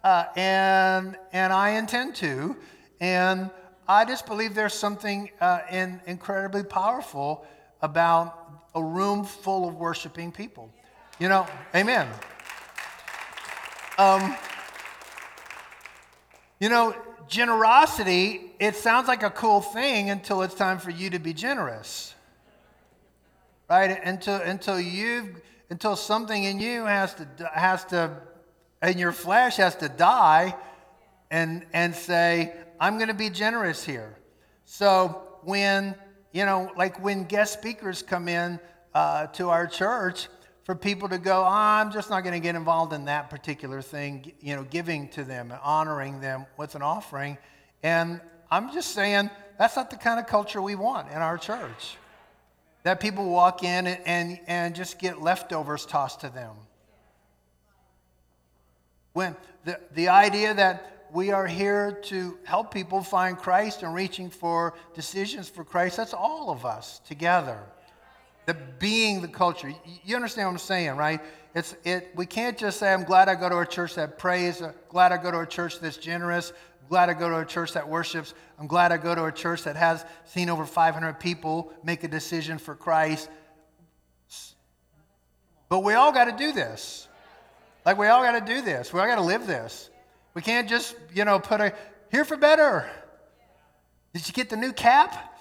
Uh, 0.04 0.26
and, 0.36 1.16
and 1.32 1.54
I 1.54 1.72
intend 1.72 2.16
to. 2.16 2.56
And 3.00 3.52
I 3.88 4.06
just 4.06 4.26
believe 4.26 4.56
there's 4.56 4.74
something 4.74 5.30
uh, 5.40 5.60
in, 5.72 6.02
incredibly 6.08 6.64
powerful 6.64 7.46
about 7.82 8.68
a 8.74 8.84
room 8.84 9.24
full 9.24 9.68
of 9.68 9.76
worshiping 9.76 10.32
people. 10.32 10.72
You 11.20 11.30
know, 11.30 11.46
amen. 11.74 12.08
Um, 13.98 14.36
you 16.60 16.70
know, 16.70 16.96
generosity, 17.28 18.52
it 18.60 18.76
sounds 18.76 19.08
like 19.08 19.24
a 19.24 19.30
cool 19.30 19.62
thing 19.62 20.10
until 20.10 20.42
it's 20.42 20.56
time 20.56 20.80
for 20.80 20.90
you 20.90 21.12
to 21.12 21.20
be 21.20 21.34
generous. 21.34 22.15
Right? 23.70 24.00
Until, 24.04 24.36
until 24.36 24.80
you 24.80 25.36
until 25.70 25.96
something 25.96 26.44
in 26.44 26.60
you 26.60 26.86
has 26.86 27.14
to, 27.16 27.28
has 27.54 27.86
to, 27.86 28.12
in 28.84 28.98
your 28.98 29.12
flesh 29.12 29.58
has 29.58 29.76
to 29.78 29.90
die 29.90 30.56
and, 31.32 31.66
and 31.74 31.96
say, 31.96 32.54
I'm 32.80 32.98
going 32.98 33.08
to 33.08 33.16
be 33.16 33.30
generous 33.30 33.84
here. 33.84 34.16
So 34.66 35.24
when, 35.44 35.96
you 36.32 36.46
know, 36.46 36.72
like 36.78 37.04
when 37.04 37.24
guest 37.24 37.54
speakers 37.54 38.04
come 38.04 38.28
in 38.28 38.60
uh, 38.94 39.28
to 39.28 39.50
our 39.50 39.68
church, 39.68 40.28
for 40.64 40.74
people 40.74 41.08
to 41.08 41.20
go, 41.20 41.44
oh, 41.44 41.48
I'm 41.48 41.92
just 41.92 42.10
not 42.10 42.24
going 42.24 42.34
to 42.34 42.40
get 42.40 42.56
involved 42.56 42.92
in 42.92 43.06
that 43.06 43.30
particular 43.30 43.84
thing, 43.84 44.32
you 44.40 44.56
know, 44.56 44.64
giving 44.64 45.10
to 45.10 45.24
them, 45.24 45.52
and 45.52 45.60
honoring 45.64 46.22
them 46.22 46.48
with 46.58 46.74
an 46.74 46.82
offering. 46.82 47.38
And 47.84 48.20
I'm 48.50 48.74
just 48.74 48.96
saying 48.96 49.30
that's 49.60 49.76
not 49.76 49.92
the 49.92 49.96
kind 49.96 50.20
of 50.20 50.26
culture 50.26 50.64
we 50.64 50.74
want 50.74 51.12
in 51.12 51.18
our 51.18 51.38
church. 51.38 51.98
That 52.86 53.00
people 53.00 53.28
walk 53.28 53.64
in 53.64 53.88
and, 53.88 54.00
and, 54.06 54.40
and 54.46 54.76
just 54.76 55.00
get 55.00 55.20
leftovers 55.20 55.88
tossed 55.88 56.20
to 56.20 56.30
them. 56.30 56.52
When 59.14 59.36
the, 59.64 59.80
the 59.96 60.10
idea 60.10 60.54
that 60.54 61.08
we 61.12 61.32
are 61.32 61.48
here 61.48 61.94
to 62.04 62.38
help 62.44 62.72
people 62.72 63.02
find 63.02 63.40
Christ 63.40 63.82
and 63.82 63.92
reaching 63.96 64.30
for 64.30 64.76
decisions 64.94 65.50
for 65.50 65.64
Christ, 65.64 65.98
that's 65.98 66.14
all 66.14 66.52
of 66.52 66.64
us 66.64 67.00
together. 67.08 67.58
The 68.46 68.54
being 68.78 69.24
the 69.24 69.30
culture. 69.30 69.74
You 70.04 70.16
understand 70.16 70.48
what 70.50 70.52
I'm 70.52 70.58
saying, 70.60 70.96
right? 70.96 71.22
It's, 71.56 71.76
it, 71.86 72.12
we 72.16 72.28
can't 72.28 72.56
just 72.56 72.78
say, 72.78 72.94
I'm 72.94 73.04
glad 73.04 73.30
I 73.30 73.34
go 73.34 73.50
to 73.50 73.58
a 73.58 73.66
church 73.66 73.96
that 73.96 74.20
prays, 74.20 74.62
I'm 74.62 74.74
glad 74.90 75.12
I 75.12 75.18
go 75.18 75.32
to 75.32 75.40
a 75.40 75.48
church 75.48 75.80
that's 75.80 75.98
generous, 75.98 76.54
I'm 76.86 76.90
glad 76.90 77.10
I 77.10 77.14
go 77.14 77.30
to 77.30 77.40
a 77.40 77.46
church 77.46 77.74
that 77.74 77.90
worships, 77.90 78.36
I'm 78.60 78.68
glad 78.68 78.92
I 78.92 78.98
go 78.98 79.16
to 79.16 79.26
a 79.26 79.32
church 79.32 79.64
that 79.64 79.76
has 79.76 80.06
seen 80.26 80.52
over 80.52 80.68
500 80.68 81.20
people 81.20 81.74
make 81.84 82.04
a 82.04 82.08
decision 82.08 82.60
for 82.60 82.76
Christ. 82.76 83.28
But 85.68 85.80
we 85.80 85.96
all 85.96 86.12
got 86.12 86.26
to 86.26 86.32
do 86.32 86.52
this. 86.52 87.08
Like, 87.88 87.98
we 87.98 88.06
all 88.06 88.22
got 88.22 88.34
to 88.34 88.54
do 88.54 88.62
this. 88.62 88.94
We 88.94 89.00
all 89.00 89.08
got 89.08 89.16
to 89.16 89.24
live 89.24 89.48
this. 89.48 89.90
We 90.36 90.44
can't 90.44 90.70
just, 90.70 90.96
you 91.12 91.26
know, 91.26 91.40
put 91.40 91.60
a 91.60 91.74
here 92.12 92.24
for 92.24 92.38
better. 92.38 92.88
Did 94.14 94.28
you 94.28 94.34
get 94.36 94.52
the 94.52 94.56
new 94.56 94.72
cap? 94.72 95.36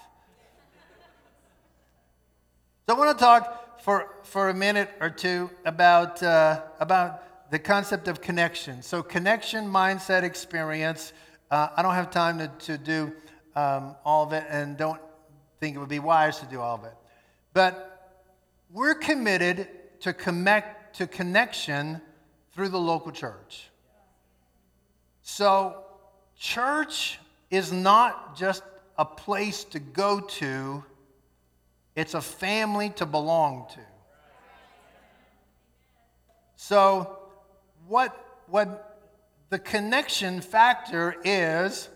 So 2.89 2.95
I 2.95 2.99
want 2.99 3.19
to 3.19 3.23
talk 3.23 3.83
for, 3.83 4.09
for 4.23 4.49
a 4.49 4.55
minute 4.55 4.89
or 4.99 5.11
two 5.11 5.51
about, 5.67 6.23
uh, 6.23 6.63
about 6.81 7.51
the 7.51 7.59
concept 7.59 8.09
of 8.09 8.23
connection. 8.23 8.81
So, 8.81 9.03
connection, 9.03 9.67
mindset, 9.71 10.23
experience. 10.23 11.13
Uh, 11.51 11.69
I 11.77 11.83
don't 11.83 11.95
have 11.95 12.11
time 12.11 12.39
to, 12.39 12.49
to 12.67 12.79
do 12.79 13.13
um, 13.55 13.95
all 14.05 14.25
of 14.25 14.33
it 14.33 14.45
and 14.49 14.77
don't 14.77 15.01
think 15.61 15.77
it 15.77 15.79
would 15.79 15.89
be 15.89 15.99
wise 15.99 16.39
to 16.41 16.47
do 16.47 16.61
all 16.61 16.77
of 16.77 16.85
it. 16.85 16.95
But 17.53 18.23
we're 18.71 18.95
committed 18.95 19.69
to, 20.01 20.13
connect, 20.13 20.97
to 20.97 21.07
connection 21.07 22.01
through 22.53 22.69
the 22.69 22.79
local 22.79 23.13
church. 23.13 23.71
So, 25.23 25.85
church 26.39 27.19
is 27.51 27.73
not 27.73 28.37
just 28.37 28.63
a 28.99 29.05
place 29.05 29.65
to 29.65 29.79
go 29.79 30.21
to, 30.21 30.85
it's 31.97 32.15
a 32.15 32.21
family 32.21 32.91
to 32.91 33.07
belong 33.07 33.67
to. 33.75 33.81
So, 36.57 37.19
what, 37.87 38.43
what 38.47 38.94
the 39.51 39.59
connection 39.59 40.41
factor 40.41 41.17
is, 41.25 41.89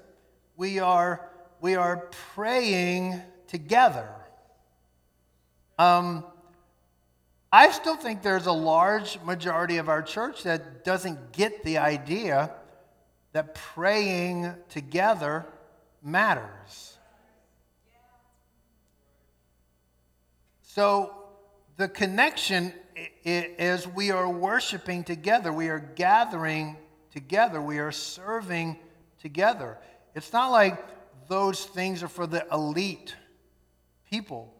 we 0.56 0.78
are, 0.78 1.28
we 1.60 1.74
are 1.74 2.08
praying 2.34 3.20
together. 3.46 4.08
Um, 5.78 6.24
I 7.52 7.70
still 7.70 7.96
think 7.96 8.22
there's 8.22 8.46
a 8.46 8.52
large 8.52 9.18
majority 9.22 9.78
of 9.78 9.88
our 9.88 10.02
church 10.02 10.42
that 10.42 10.84
doesn't 10.84 11.32
get 11.32 11.64
the 11.64 11.78
idea 11.78 12.52
that 13.32 13.54
praying 13.54 14.54
together 14.68 15.46
matters. 16.02 16.98
So 20.62 21.14
the 21.76 21.88
connection 21.88 22.72
is 23.24 23.86
we 23.86 24.10
are 24.10 24.28
worshiping 24.28 25.04
together, 25.04 25.52
we 25.52 25.68
are 25.68 25.78
gathering 25.78 26.76
together, 27.12 27.60
we 27.60 27.78
are 27.78 27.92
serving 27.92 28.78
together. 29.20 29.78
It's 30.14 30.32
not 30.32 30.50
like 30.50 30.78
those 31.28 31.64
things 31.64 32.02
are 32.02 32.08
for 32.08 32.26
the 32.26 32.46
elite 32.52 33.14
people. 34.10 34.54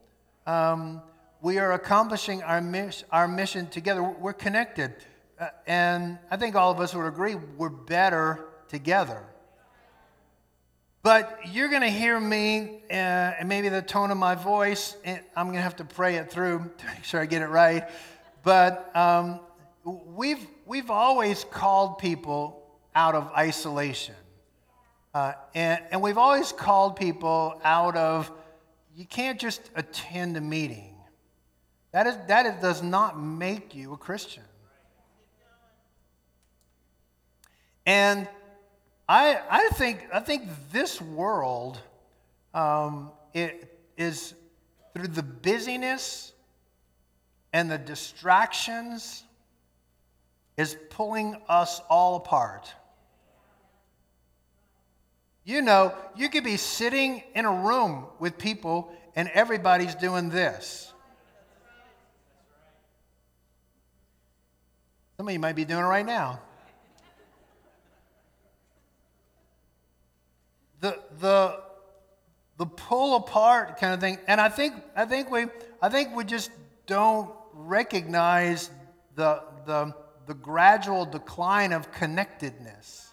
Um, 0.46 1.02
we 1.40 1.58
are 1.58 1.72
accomplishing 1.72 2.42
our, 2.42 2.62
our 3.10 3.28
mission 3.28 3.68
together. 3.68 4.02
We're 4.02 4.32
connected. 4.32 4.94
Uh, 5.38 5.48
and 5.66 6.18
I 6.30 6.36
think 6.36 6.56
all 6.56 6.70
of 6.70 6.80
us 6.80 6.94
would 6.94 7.06
agree 7.06 7.34
we're 7.34 7.68
better 7.68 8.46
together. 8.68 9.22
But 11.02 11.38
you're 11.52 11.68
going 11.68 11.82
to 11.82 11.90
hear 11.90 12.18
me, 12.18 12.82
uh, 12.90 12.92
and 12.92 13.48
maybe 13.48 13.68
the 13.68 13.80
tone 13.80 14.10
of 14.10 14.18
my 14.18 14.34
voice, 14.34 14.96
I'm 15.06 15.46
going 15.46 15.54
to 15.54 15.62
have 15.62 15.76
to 15.76 15.84
pray 15.84 16.16
it 16.16 16.30
through 16.30 16.70
to 16.78 16.86
make 16.86 17.04
sure 17.04 17.20
I 17.20 17.26
get 17.26 17.42
it 17.42 17.46
right. 17.46 17.84
But 18.42 18.90
um, 18.96 19.40
we've, 19.84 20.44
we've 20.68 20.90
always 20.90 21.44
called 21.44 21.98
people 21.98 22.62
out 22.94 23.14
of 23.14 23.32
isolation. 23.32 24.14
Uh, 25.14 25.32
and, 25.54 25.82
and 25.90 26.02
we've 26.02 26.18
always 26.18 26.52
called 26.52 26.94
people 26.94 27.58
out 27.64 27.96
of, 27.96 28.30
you 28.94 29.06
can't 29.06 29.40
just 29.40 29.62
attend 29.75 30.37
a 30.37 30.40
meeting. 30.40 30.94
That, 31.92 32.06
is, 32.06 32.16
that 32.28 32.44
is, 32.44 32.60
does 32.60 32.82
not 32.82 33.18
make 33.18 33.75
you 33.75 33.94
a 33.94 33.96
Christian. 33.96 34.42
And 37.87 38.28
I, 39.08 39.40
I, 39.50 39.68
think, 39.70 40.06
I 40.12 40.20
think 40.20 40.42
this 40.70 41.00
world 41.00 41.80
um, 42.52 43.10
it 43.32 43.78
is 43.96 44.34
through 44.92 45.08
the 45.08 45.22
busyness 45.22 46.34
and 47.54 47.70
the 47.70 47.78
distractions 47.78 49.25
is 50.58 50.76
pulling 50.90 51.40
us 51.48 51.80
all 51.88 52.16
apart. 52.16 52.74
You 55.44 55.62
know, 55.62 55.94
you 56.14 56.28
could 56.28 56.44
be 56.44 56.58
sitting 56.58 57.22
in 57.34 57.46
a 57.46 57.52
room 57.52 58.04
with 58.18 58.36
people 58.36 58.92
and 59.16 59.30
everybody's 59.32 59.94
doing 59.94 60.28
this. 60.28 60.92
Some 65.16 65.26
of 65.26 65.32
you 65.32 65.40
might 65.40 65.56
be 65.56 65.64
doing 65.64 65.84
it 65.84 65.88
right 65.88 66.04
now. 66.04 66.40
the, 70.80 70.98
the, 71.20 71.60
the 72.56 72.66
pull 72.66 73.16
apart 73.16 73.78
kind 73.78 73.94
of 73.94 74.00
thing. 74.00 74.18
And 74.26 74.40
I 74.40 74.48
think, 74.48 74.74
I 74.96 75.04
think, 75.04 75.30
we, 75.30 75.46
I 75.82 75.88
think 75.88 76.14
we 76.14 76.24
just 76.24 76.50
don't 76.86 77.30
recognize 77.52 78.70
the, 79.16 79.42
the, 79.66 79.94
the 80.28 80.35
gradual 80.35 81.06
decline 81.06 81.73
of 81.73 81.90
connectedness. 81.90 83.08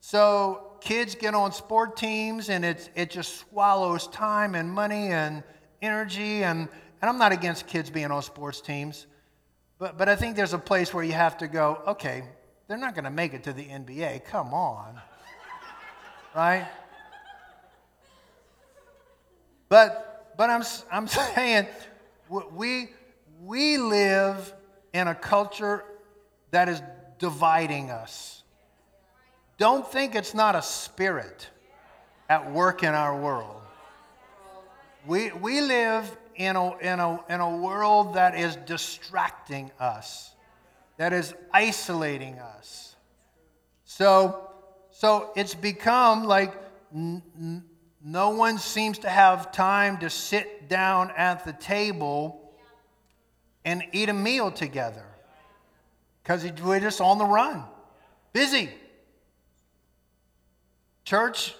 So 0.00 0.70
kids 0.80 1.16
get 1.16 1.34
on 1.34 1.50
sport 1.52 1.96
teams 1.96 2.48
and 2.48 2.64
it, 2.64 2.90
it 2.94 3.10
just 3.10 3.38
swallows 3.38 4.06
time 4.06 4.54
and 4.54 4.70
money 4.70 5.08
and 5.08 5.42
energy. 5.82 6.44
And, 6.44 6.68
and 7.02 7.10
I'm 7.10 7.18
not 7.18 7.32
against 7.32 7.66
kids 7.66 7.90
being 7.90 8.12
on 8.12 8.22
sports 8.22 8.60
teams, 8.60 9.08
but, 9.80 9.98
but 9.98 10.08
I 10.08 10.14
think 10.14 10.36
there's 10.36 10.52
a 10.52 10.58
place 10.58 10.94
where 10.94 11.02
you 11.02 11.12
have 11.12 11.36
to 11.38 11.48
go, 11.48 11.82
okay, 11.88 12.22
they're 12.68 12.78
not 12.78 12.94
going 12.94 13.04
to 13.04 13.10
make 13.10 13.34
it 13.34 13.42
to 13.42 13.52
the 13.52 13.64
NBA. 13.64 14.26
Come 14.26 14.54
on 14.54 15.00
right? 16.36 16.68
But, 19.68 20.34
but 20.38 20.50
I'm, 20.50 20.62
I'm 20.92 21.08
saying 21.34 21.66
we, 22.28 22.90
we 23.42 23.76
live 23.76 24.54
in 24.94 25.06
a 25.08 25.14
culture 25.14 25.84
that 26.50 26.70
is 26.70 26.80
dividing 27.18 27.90
us. 27.90 28.42
Don't 29.58 29.86
think 29.86 30.14
it's 30.14 30.32
not 30.32 30.54
a 30.54 30.62
spirit 30.62 31.50
at 32.30 32.50
work 32.50 32.82
in 32.82 32.94
our 32.94 33.20
world. 33.20 33.60
We, 35.06 35.30
we 35.32 35.60
live 35.60 36.16
in 36.34 36.56
a, 36.56 36.78
in, 36.78 36.98
a, 36.98 37.22
in 37.28 37.40
a 37.40 37.56
world 37.58 38.14
that 38.14 38.34
is 38.34 38.56
distracting 38.56 39.70
us, 39.78 40.32
that 40.96 41.12
is 41.12 41.34
isolating 41.52 42.38
us. 42.38 42.96
So 43.84 44.44
so 44.94 45.32
it's 45.34 45.56
become 45.56 46.22
like 46.22 46.54
n- 46.94 47.20
n- 47.36 47.64
no 48.00 48.30
one 48.30 48.58
seems 48.58 48.98
to 49.00 49.08
have 49.08 49.50
time 49.50 49.98
to 49.98 50.08
sit 50.08 50.68
down 50.68 51.10
at 51.16 51.44
the 51.44 51.52
table 51.52 52.43
and 53.64 53.82
eat 53.92 54.08
a 54.08 54.12
meal 54.12 54.50
together 54.50 55.04
because 56.22 56.44
we're 56.62 56.80
just 56.80 57.00
on 57.00 57.18
the 57.18 57.24
run, 57.24 57.64
busy. 58.32 58.70
Church, 61.04 61.54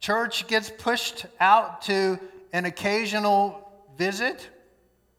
church 0.00 0.46
gets 0.48 0.70
pushed 0.70 1.26
out 1.40 1.82
to 1.82 2.18
an 2.52 2.66
occasional 2.66 3.70
visit 3.96 4.48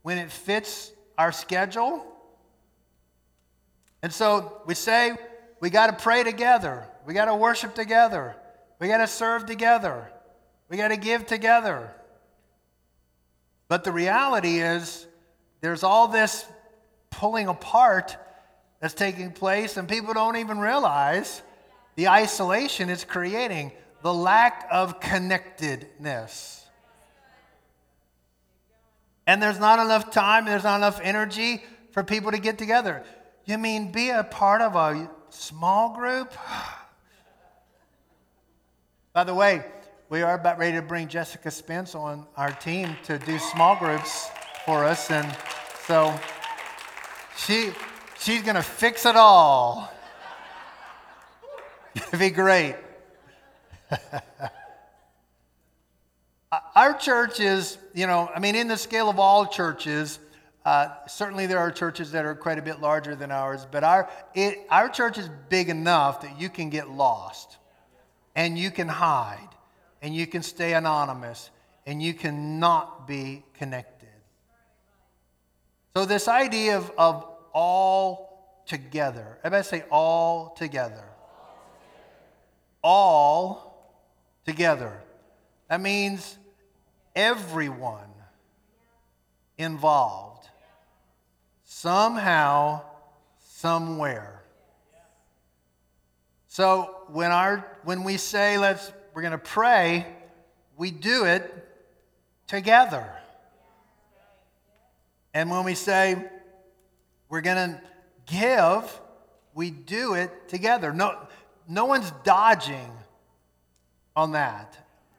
when 0.03 0.17
it 0.17 0.31
fits 0.31 0.91
our 1.17 1.31
schedule. 1.31 2.05
And 4.03 4.13
so 4.13 4.62
we 4.65 4.75
say 4.75 5.15
we 5.59 5.69
got 5.69 5.88
to 5.88 6.03
pray 6.03 6.24
together. 6.24 6.88
We 7.05 7.13
got 7.13 7.25
to 7.25 7.36
worship 7.36 7.74
together. 7.74 8.36
We 8.79 8.88
got 8.88 8.97
to 8.97 9.07
serve 9.07 9.45
together. 9.45 10.12
We 10.69 10.77
got 10.77 10.89
to 10.89 10.97
give 10.97 11.25
together. 11.25 11.91
But 13.67 13.83
the 13.83 13.91
reality 13.91 14.59
is, 14.59 15.07
there's 15.61 15.83
all 15.83 16.07
this 16.07 16.45
pulling 17.09 17.47
apart 17.47 18.17
that's 18.79 18.93
taking 18.93 19.31
place, 19.31 19.77
and 19.77 19.87
people 19.87 20.13
don't 20.13 20.37
even 20.37 20.59
realize 20.59 21.41
the 21.95 22.09
isolation 22.09 22.89
it's 22.89 23.03
creating, 23.03 23.71
the 24.03 24.13
lack 24.13 24.67
of 24.71 24.99
connectedness. 24.99 26.65
and 29.25 29.41
there's 29.41 29.59
not 29.59 29.79
enough 29.79 30.11
time, 30.11 30.45
there's 30.45 30.63
not 30.63 30.77
enough 30.77 30.99
energy 31.03 31.63
for 31.91 32.03
people 32.03 32.31
to 32.31 32.37
get 32.37 32.57
together. 32.57 33.03
You 33.45 33.57
mean 33.57 33.91
be 33.91 34.09
a 34.09 34.23
part 34.23 34.61
of 34.61 34.75
a 34.75 35.09
small 35.29 35.95
group? 35.95 36.33
By 39.13 39.23
the 39.23 39.33
way, 39.33 39.65
we 40.09 40.21
are 40.21 40.35
about 40.35 40.59
ready 40.59 40.77
to 40.77 40.81
bring 40.81 41.07
Jessica 41.07 41.51
Spence 41.51 41.95
on 41.95 42.27
our 42.37 42.51
team 42.51 42.95
to 43.05 43.17
do 43.19 43.39
small 43.39 43.75
groups 43.75 44.29
for 44.67 44.83
us. 44.83 45.09
And 45.09 45.36
so 45.86 46.13
she, 47.38 47.71
she's 48.19 48.43
going 48.43 48.57
to 48.57 48.62
fix 48.62 49.05
it 49.05 49.15
all. 49.15 49.89
It'd 51.95 52.19
be 52.19 52.29
great. 52.29 52.75
Our 56.75 56.97
church 56.97 57.39
is, 57.39 57.77
you 57.93 58.07
know, 58.07 58.29
I 58.36 58.39
mean, 58.39 58.55
in 58.55 58.67
the 58.67 58.75
scale 58.75 59.09
of 59.09 59.19
all 59.19 59.47
churches, 59.47 60.19
uh, 60.65 60.89
certainly 61.07 61.45
there 61.45 61.59
are 61.59 61.71
churches 61.71 62.12
that 62.12 62.25
are 62.25 62.36
quite 62.36 62.59
a 62.59 62.62
bit 62.62 62.81
larger 62.81 63.15
than 63.15 63.31
ours, 63.31 63.65
but 63.71 63.86
our, 63.86 64.09
it, 64.36 64.67
our 64.69 64.89
church 64.89 65.17
is 65.17 65.29
big 65.47 65.69
enough 65.69 66.21
that 66.21 66.39
you 66.39 66.50
can 66.50 66.69
get 66.69 66.89
lost 66.89 67.55
and 68.36 68.57
you 68.57 68.69
can 68.69 68.89
hide 68.89 69.47
and 70.01 70.13
you 70.13 70.27
can 70.27 70.43
stay 70.43 70.74
anonymous 70.74 71.51
and 71.86 72.03
you 72.03 72.13
cannot 72.13 73.07
be 73.07 73.43
connected. 73.53 73.96
So, 75.97 76.05
this 76.05 76.27
idea 76.27 76.77
of, 76.77 76.91
of 76.95 77.27
all 77.53 78.61
together, 78.67 79.39
everybody 79.43 79.63
say 79.63 79.83
all 79.89 80.51
together. 80.51 81.03
All 82.83 83.97
together. 84.45 85.01
That 85.71 85.81
means 85.81 86.37
everyone 87.15 88.11
involved 89.57 90.47
somehow, 91.63 92.83
somewhere. 93.39 94.43
So 96.47 96.95
when 97.07 97.31
our 97.31 97.65
when 97.85 98.03
we 98.03 98.17
say 98.17 98.59
let's 98.59 98.91
we're 99.15 99.23
going 99.23 99.31
to 99.31 99.39
pray, 99.39 100.05
we 100.77 100.91
do 100.91 101.25
it 101.25 101.51
together. 102.45 103.11
And 105.38 105.51
when 105.51 105.63
we 105.65 105.75
say 105.75 106.15
we're 107.29 107.41
going 107.41 107.58
to 107.58 107.82
give, 108.25 109.01
we 109.53 109.70
do 109.70 110.15
it 110.15 110.50
together. 110.50 110.91
No, 110.91 111.15
no 111.70 111.86
one's 111.86 112.12
dodging 112.24 112.91
on 114.15 114.32
that 114.32 114.75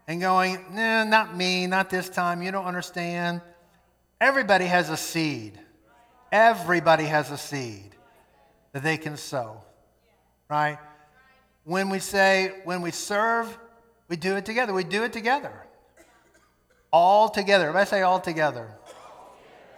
and 0.09 0.21
going, 0.21 0.59
nah, 0.73 1.05
not 1.05 1.37
me, 1.37 1.69
not 1.69 1.89
this 1.89 2.09
time, 2.09 2.43
you 2.43 2.51
don't 2.51 2.65
understand. 2.65 3.43
Everybody 4.21 4.65
has 4.65 4.91
a 4.91 4.97
seed. 4.97 5.57
Everybody 6.33 7.05
has 7.05 7.31
a 7.31 7.39
seed 7.39 7.95
that 8.73 8.83
they 8.83 8.97
can 8.97 9.17
sow, 9.17 9.63
right? 10.51 10.79
When 11.63 11.91
we 11.91 12.01
say, 12.01 12.55
when 12.65 12.83
we 12.83 12.91
serve, 12.91 13.57
we 14.09 14.17
do 14.17 14.35
it 14.35 14.45
together. 14.45 14.73
We 14.75 14.83
do 14.83 15.05
it 15.05 15.13
together. 15.13 15.53
All 16.91 17.29
together. 17.29 17.71
If 17.71 17.77
I 17.77 17.85
say 17.85 18.03
all 18.03 18.19
together. 18.19 18.78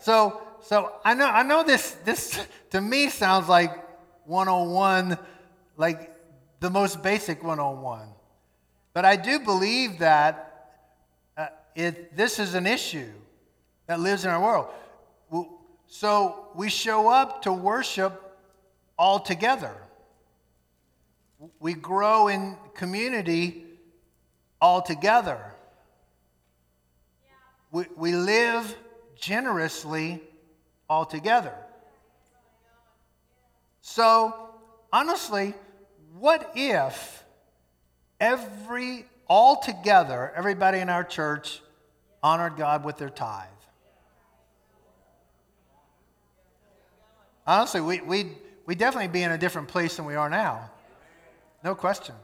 So, 0.01 0.41
so 0.63 0.93
I 1.05 1.15
know, 1.15 1.27
I 1.27 1.43
know 1.43 1.63
this, 1.63 1.93
this 2.05 2.45
to 2.71 2.81
me 2.81 3.09
sounds 3.09 3.49
like 3.49 3.71
101, 4.27 5.19
like 5.77 6.15
the 6.61 6.71
most 6.71 7.03
basic 7.03 7.43
101. 7.43 8.09
But 8.93 9.05
I 9.05 9.17
do 9.17 9.41
believe 9.41 9.99
that 9.99 10.73
uh, 11.37 11.47
it, 11.75 12.17
this 12.17 12.39
is 12.39 12.55
an 12.55 12.67
issue 12.67 13.11
that 13.87 14.01
lives 14.01 14.25
in 14.25 14.31
our 14.31 14.43
world. 14.43 14.69
So 15.87 16.47
we 16.55 16.71
show 16.71 17.09
up 17.09 17.43
to 17.43 17.53
worship 17.53 18.39
all 18.97 19.19
together. 19.19 19.75
We 21.59 21.75
grow 21.75 22.29
in 22.29 22.57
community 22.75 23.65
all 24.61 24.83
together. 24.83 25.41
We, 27.73 27.87
we 27.97 28.13
live 28.13 28.77
generously 29.21 30.21
all 30.89 31.05
together. 31.05 31.55
So, 33.83 34.51
honestly, 34.93 35.55
what 36.19 36.53
if 36.55 37.23
every, 38.19 39.07
all 39.29 39.61
together, 39.61 40.33
everybody 40.35 40.79
in 40.79 40.89
our 40.89 41.05
church 41.05 41.61
honored 42.23 42.57
God 42.57 42.85
with 42.85 42.99
their 42.99 43.11
tithe? 43.11 43.49
Honestly, 47.47 47.81
we, 47.81 48.01
we, 48.01 48.33
we 48.67 48.75
definitely 48.75 49.09
be 49.09 49.23
in 49.23 49.33
a 49.33 49.39
different 49.39 49.69
place 49.69 49.97
than 49.97 50.05
we 50.05 50.15
are 50.15 50.31
now. 50.31 50.71
No 51.65 51.75
question. 51.75 52.15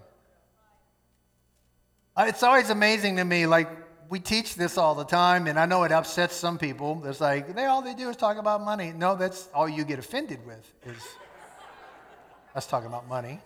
Uh, 2.16 2.26
it's 2.28 2.42
always 2.42 2.70
amazing 2.70 3.16
to 3.16 3.24
me, 3.24 3.46
like, 3.46 3.68
we 4.08 4.20
teach 4.20 4.54
this 4.54 4.78
all 4.78 4.94
the 4.94 5.04
time, 5.04 5.46
and 5.46 5.58
I 5.58 5.66
know 5.66 5.82
it 5.84 5.92
upsets 5.92 6.34
some 6.34 6.58
people. 6.58 7.02
It's 7.06 7.20
like, 7.20 7.54
they 7.54 7.64
all 7.64 7.82
they 7.82 7.94
do 7.94 8.08
is 8.08 8.16
talk 8.16 8.36
about 8.36 8.62
money. 8.62 8.92
No, 8.92 9.16
that's 9.16 9.48
all 9.54 9.68
you 9.68 9.84
get 9.84 9.98
offended 9.98 10.44
with 10.46 10.72
is 10.84 11.02
us 12.54 12.66
talking 12.66 12.88
about 12.88 13.08
money. 13.08 13.40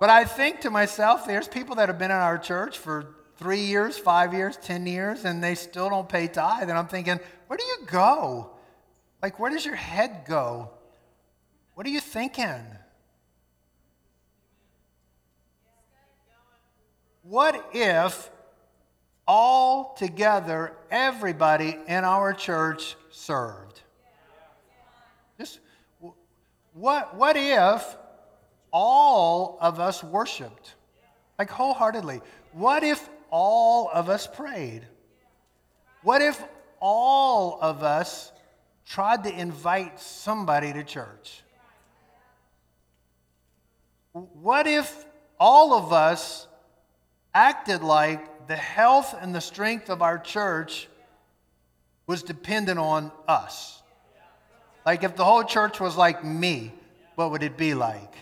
But 0.00 0.10
I 0.10 0.24
think 0.24 0.60
to 0.60 0.70
myself, 0.70 1.26
there's 1.26 1.48
people 1.48 1.76
that 1.76 1.88
have 1.88 1.98
been 1.98 2.10
in 2.10 2.16
our 2.16 2.38
church 2.38 2.78
for 2.78 3.14
three 3.36 3.62
years, 3.62 3.98
five 3.98 4.32
years, 4.32 4.56
ten 4.56 4.86
years, 4.86 5.24
and 5.24 5.42
they 5.42 5.54
still 5.54 5.88
don't 5.88 6.08
pay 6.08 6.28
tithe. 6.28 6.68
And 6.68 6.78
I'm 6.78 6.88
thinking, 6.88 7.18
where 7.46 7.56
do 7.56 7.64
you 7.64 7.78
go? 7.86 8.50
Like, 9.22 9.40
where 9.40 9.50
does 9.50 9.64
your 9.64 9.74
head 9.74 10.24
go? 10.26 10.70
What 11.74 11.86
are 11.86 11.90
you 11.90 12.00
thinking? 12.00 12.64
What 17.22 17.70
if 17.72 18.30
all 19.28 19.94
together 19.94 20.72
everybody 20.90 21.76
in 21.86 22.04
our 22.04 22.32
church 22.32 22.96
served? 23.10 23.82
Just 25.38 25.60
what, 26.72 27.14
what 27.14 27.36
if 27.36 27.96
all 28.72 29.58
of 29.60 29.78
us 29.78 30.02
worshiped? 30.02 30.74
Like 31.38 31.50
wholeheartedly. 31.50 32.22
What 32.52 32.82
if 32.82 33.08
all 33.30 33.90
of 33.92 34.08
us 34.08 34.26
prayed? 34.26 34.86
What 36.02 36.22
if 36.22 36.42
all 36.80 37.58
of 37.60 37.82
us 37.82 38.32
tried 38.86 39.24
to 39.24 39.38
invite 39.38 40.00
somebody 40.00 40.72
to 40.72 40.82
church? 40.82 41.42
What 44.12 44.66
if 44.66 45.04
all 45.38 45.74
of 45.74 45.92
us 45.92 46.46
acted 47.34 47.82
like 47.82 48.27
the 48.48 48.56
health 48.56 49.14
and 49.20 49.34
the 49.34 49.40
strength 49.40 49.90
of 49.90 50.02
our 50.02 50.18
church 50.18 50.88
was 52.06 52.22
dependent 52.22 52.78
on 52.78 53.12
us. 53.28 53.82
Like 54.86 55.04
if 55.04 55.14
the 55.16 55.24
whole 55.24 55.44
church 55.44 55.78
was 55.78 55.96
like 55.96 56.24
me, 56.24 56.72
what 57.14 57.30
would 57.30 57.42
it 57.42 57.58
be 57.58 57.74
like? 57.74 58.14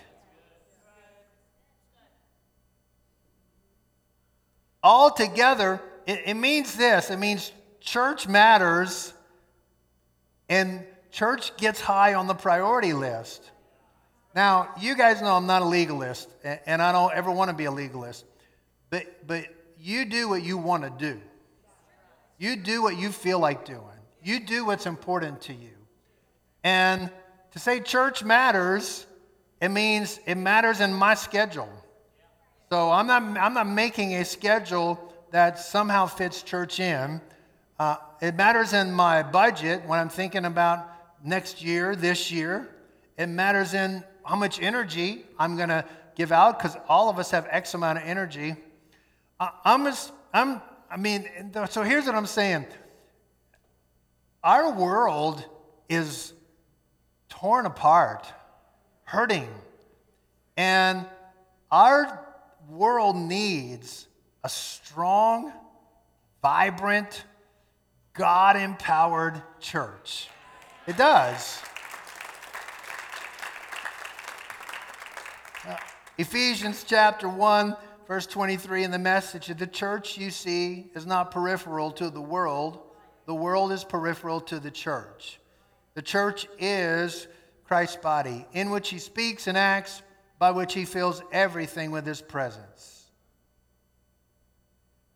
Altogether, 4.82 5.80
it, 6.06 6.22
it 6.26 6.34
means 6.34 6.76
this 6.76 7.10
it 7.10 7.18
means 7.18 7.52
church 7.80 8.26
matters 8.26 9.14
and 10.48 10.84
church 11.12 11.56
gets 11.56 11.80
high 11.80 12.14
on 12.14 12.26
the 12.26 12.34
priority 12.34 12.92
list. 12.92 13.50
Now, 14.34 14.68
you 14.80 14.96
guys 14.96 15.22
know 15.22 15.34
I'm 15.34 15.46
not 15.46 15.62
a 15.62 15.64
legalist, 15.64 16.28
and 16.44 16.82
I 16.82 16.92
don't 16.92 17.12
ever 17.14 17.30
want 17.30 17.50
to 17.50 17.56
be 17.56 17.64
a 17.64 17.70
legalist. 17.70 18.26
But, 18.90 19.26
but 19.26 19.46
you 19.80 20.04
do 20.04 20.28
what 20.28 20.42
you 20.42 20.58
want 20.58 20.82
to 20.84 20.90
do. 20.90 21.20
You 22.38 22.56
do 22.56 22.82
what 22.82 22.96
you 22.96 23.10
feel 23.10 23.38
like 23.38 23.64
doing. 23.64 23.80
You 24.22 24.40
do 24.40 24.64
what's 24.64 24.86
important 24.86 25.40
to 25.42 25.54
you. 25.54 25.70
And 26.64 27.10
to 27.52 27.58
say 27.58 27.80
church 27.80 28.24
matters, 28.24 29.06
it 29.60 29.68
means 29.68 30.20
it 30.26 30.34
matters 30.34 30.80
in 30.80 30.92
my 30.92 31.14
schedule. 31.14 31.70
So 32.70 32.90
I'm 32.90 33.06
not, 33.06 33.22
I'm 33.22 33.54
not 33.54 33.68
making 33.68 34.14
a 34.16 34.24
schedule 34.24 35.12
that 35.30 35.58
somehow 35.58 36.06
fits 36.06 36.42
church 36.42 36.80
in. 36.80 37.20
Uh, 37.78 37.96
it 38.20 38.34
matters 38.34 38.72
in 38.72 38.92
my 38.92 39.22
budget 39.22 39.86
when 39.86 39.98
I'm 39.98 40.08
thinking 40.08 40.44
about 40.44 40.88
next 41.24 41.62
year, 41.62 41.94
this 41.94 42.30
year. 42.30 42.68
It 43.16 43.28
matters 43.28 43.74
in 43.74 44.02
how 44.24 44.36
much 44.36 44.60
energy 44.60 45.24
I'm 45.38 45.56
going 45.56 45.68
to 45.68 45.84
give 46.16 46.32
out 46.32 46.58
because 46.58 46.76
all 46.88 47.08
of 47.08 47.18
us 47.18 47.30
have 47.30 47.46
X 47.50 47.74
amount 47.74 47.98
of 47.98 48.04
energy. 48.04 48.56
I'm, 49.38 49.84
just, 49.84 50.12
I'm, 50.32 50.62
I 50.90 50.96
mean, 50.96 51.28
so 51.68 51.82
here's 51.82 52.06
what 52.06 52.14
I'm 52.14 52.26
saying. 52.26 52.66
Our 54.42 54.72
world 54.72 55.44
is 55.88 56.32
torn 57.28 57.66
apart, 57.66 58.26
hurting, 59.04 59.48
and 60.56 61.04
our 61.70 62.26
world 62.68 63.16
needs 63.16 64.06
a 64.42 64.48
strong, 64.48 65.52
vibrant, 66.40 67.24
God 68.14 68.56
empowered 68.56 69.42
church. 69.60 70.28
It 70.86 70.96
does. 70.96 71.60
Uh, 75.68 75.76
Ephesians 76.16 76.84
chapter 76.84 77.28
1, 77.28 77.76
verse 78.06 78.26
23 78.26 78.84
in 78.84 78.90
the 78.90 78.98
message 78.98 79.46
the 79.46 79.66
church 79.66 80.16
you 80.18 80.30
see 80.30 80.86
is 80.94 81.06
not 81.06 81.30
peripheral 81.30 81.90
to 81.92 82.10
the 82.10 82.20
world, 82.20 82.78
the 83.26 83.34
world 83.34 83.72
is 83.72 83.84
peripheral 83.84 84.40
to 84.40 84.60
the 84.60 84.70
church. 84.70 85.40
The 85.94 86.02
church 86.02 86.46
is 86.58 87.26
Christ's 87.64 87.96
body, 87.96 88.46
in 88.52 88.70
which 88.70 88.90
he 88.90 88.98
speaks 88.98 89.46
and 89.46 89.58
acts, 89.58 90.02
by 90.38 90.50
which 90.50 90.74
he 90.74 90.84
fills 90.84 91.22
everything 91.32 91.90
with 91.90 92.06
his 92.06 92.20
presence. 92.20 93.10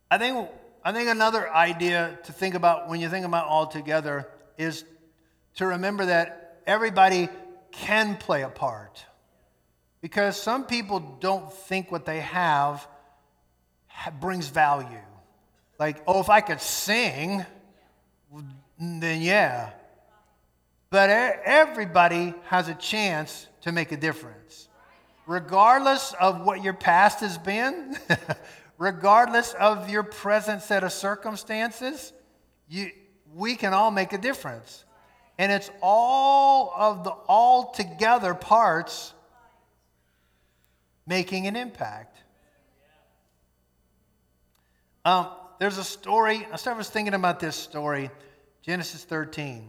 I 0.09 0.17
think, 0.17 0.49
I 0.83 0.91
think 0.91 1.09
another 1.09 1.49
idea 1.49 2.19
to 2.25 2.33
think 2.33 2.55
about 2.55 2.89
when 2.89 2.99
you 2.99 3.07
think 3.07 3.25
about 3.25 3.47
all 3.47 3.67
together 3.67 4.27
is 4.57 4.83
to 5.55 5.67
remember 5.67 6.07
that 6.07 6.61
everybody 6.65 7.29
can 7.71 8.17
play 8.17 8.41
a 8.41 8.49
part. 8.49 9.05
Because 10.01 10.35
some 10.41 10.65
people 10.65 10.99
don't 11.19 11.53
think 11.53 11.91
what 11.91 12.05
they 12.05 12.19
have 12.21 12.87
brings 14.19 14.47
value. 14.47 14.97
Like, 15.79 16.01
oh, 16.07 16.19
if 16.19 16.29
I 16.29 16.41
could 16.41 16.61
sing, 16.61 17.45
then 18.79 19.21
yeah. 19.21 19.71
But 20.89 21.09
everybody 21.09 22.33
has 22.45 22.67
a 22.67 22.73
chance 22.73 23.47
to 23.61 23.71
make 23.71 23.91
a 23.91 23.97
difference. 23.97 24.67
Regardless 25.27 26.13
of 26.19 26.41
what 26.41 26.63
your 26.63 26.73
past 26.73 27.19
has 27.19 27.37
been, 27.37 27.95
regardless 28.77 29.53
of 29.53 29.89
your 29.89 30.03
present 30.03 30.63
set 30.63 30.83
of 30.83 30.91
circumstances, 30.91 32.11
you, 32.67 32.89
we 33.33 33.55
can 33.55 33.73
all 33.73 33.91
make 33.91 34.13
a 34.13 34.17
difference. 34.17 34.83
And 35.37 35.51
it's 35.51 35.69
all 35.81 36.73
of 36.75 37.03
the 37.03 37.11
all 37.11 37.71
together 37.71 38.33
parts 38.33 39.13
making 41.05 41.47
an 41.47 41.55
impact. 41.55 42.17
Um, 45.03 45.27
there's 45.59 45.77
a 45.77 45.83
story, 45.83 46.47
I 46.51 46.55
started 46.57 46.83
thinking 46.85 47.13
about 47.13 47.39
this 47.39 47.55
story, 47.55 48.09
Genesis 48.61 49.03
13. 49.03 49.67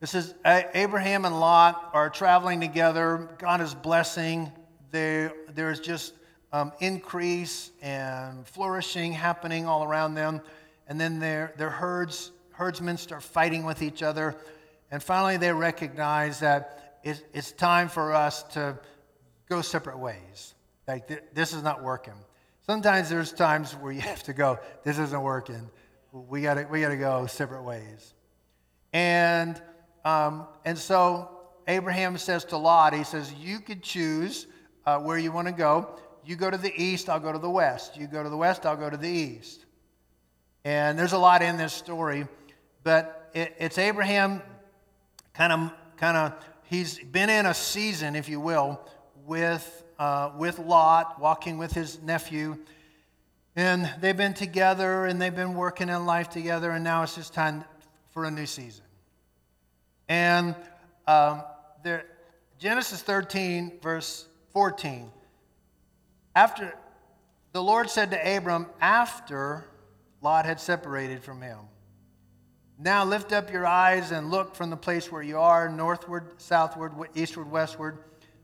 This 0.00 0.14
is 0.14 0.34
Abraham 0.44 1.26
and 1.26 1.38
Lot 1.38 1.90
are 1.92 2.08
traveling 2.08 2.60
together. 2.60 3.28
God 3.38 3.60
is 3.60 3.74
blessing. 3.74 4.50
There, 4.90 5.34
there's 5.54 5.78
just 5.78 6.14
um, 6.52 6.72
increase 6.80 7.70
and 7.82 8.46
flourishing 8.46 9.12
happening 9.12 9.66
all 9.66 9.84
around 9.84 10.14
them. 10.14 10.40
And 10.88 10.98
then 10.98 11.18
their, 11.18 11.52
their 11.58 11.70
herds, 11.70 12.30
herdsmen 12.52 12.96
start 12.96 13.22
fighting 13.22 13.64
with 13.64 13.82
each 13.82 14.02
other. 14.02 14.36
And 14.90 15.02
finally, 15.02 15.36
they 15.36 15.52
recognize 15.52 16.40
that 16.40 16.98
it's, 17.04 17.22
it's 17.32 17.52
time 17.52 17.88
for 17.88 18.14
us 18.14 18.42
to 18.54 18.78
go 19.50 19.60
separate 19.60 19.98
ways. 19.98 20.54
Like, 20.86 21.08
th- 21.08 21.24
this 21.34 21.52
is 21.52 21.62
not 21.62 21.82
working. 21.82 22.14
Sometimes 22.66 23.10
there's 23.10 23.32
times 23.32 23.72
where 23.72 23.92
you 23.92 24.00
have 24.12 24.22
to 24.22 24.32
go, 24.32 24.58
this 24.84 24.98
isn't 24.98 25.22
working. 25.22 25.68
We 26.12 26.42
got 26.42 26.70
we 26.70 26.80
to 26.80 26.96
go 26.96 27.26
separate 27.26 27.62
ways. 27.62 28.14
And, 28.92 29.60
um, 30.04 30.46
and 30.64 30.78
so 30.78 31.30
Abraham 31.68 32.16
says 32.16 32.44
to 32.46 32.56
Lot, 32.56 32.94
he 32.94 33.04
says, 33.04 33.32
You 33.34 33.60
could 33.60 33.82
choose 33.82 34.46
uh, 34.86 34.98
where 34.98 35.18
you 35.18 35.30
want 35.30 35.46
to 35.48 35.52
go. 35.52 35.98
You 36.24 36.36
go 36.36 36.50
to 36.50 36.56
the 36.56 36.72
east, 36.76 37.08
I'll 37.08 37.20
go 37.20 37.32
to 37.32 37.38
the 37.38 37.50
west. 37.50 37.96
You 37.96 38.06
go 38.06 38.22
to 38.22 38.28
the 38.28 38.36
west, 38.36 38.66
I'll 38.66 38.76
go 38.76 38.90
to 38.90 38.96
the 38.96 39.08
east. 39.08 39.66
And 40.64 40.98
there's 40.98 41.12
a 41.12 41.18
lot 41.18 41.42
in 41.42 41.56
this 41.56 41.72
story, 41.72 42.26
but 42.82 43.30
it, 43.34 43.54
it's 43.58 43.78
Abraham 43.78 44.42
kind 45.32 45.52
of, 45.52 45.72
kind 45.96 46.16
of, 46.16 46.34
he's 46.64 46.98
been 46.98 47.30
in 47.30 47.46
a 47.46 47.54
season, 47.54 48.14
if 48.14 48.28
you 48.28 48.40
will, 48.40 48.80
with, 49.26 49.84
uh, 49.98 50.30
with 50.36 50.58
Lot, 50.58 51.20
walking 51.20 51.58
with 51.58 51.72
his 51.72 52.00
nephew. 52.02 52.56
And 53.56 53.90
they've 54.00 54.16
been 54.16 54.34
together 54.34 55.06
and 55.06 55.20
they've 55.20 55.34
been 55.34 55.54
working 55.54 55.88
in 55.88 56.06
life 56.06 56.30
together, 56.30 56.70
and 56.70 56.84
now 56.84 57.02
it's 57.02 57.14
just 57.14 57.34
time 57.34 57.64
for 58.10 58.24
a 58.24 58.30
new 58.30 58.46
season. 58.46 58.84
And 60.08 60.54
um, 61.06 61.42
there, 61.82 62.06
Genesis 62.58 63.02
13, 63.02 63.78
verse 63.82 64.26
14. 64.52 65.10
After 66.34 66.74
the 67.52 67.62
Lord 67.62 67.90
said 67.90 68.10
to 68.12 68.36
Abram, 68.36 68.66
after 68.80 69.64
Lot 70.22 70.46
had 70.46 70.60
separated 70.60 71.22
from 71.22 71.42
him, 71.42 71.58
Now 72.78 73.04
lift 73.04 73.32
up 73.32 73.52
your 73.52 73.66
eyes 73.66 74.12
and 74.12 74.30
look 74.30 74.54
from 74.54 74.70
the 74.70 74.76
place 74.76 75.10
where 75.10 75.22
you 75.22 75.38
are, 75.38 75.68
northward, 75.68 76.40
southward, 76.40 76.92
eastward, 77.14 77.50
westward 77.50 77.98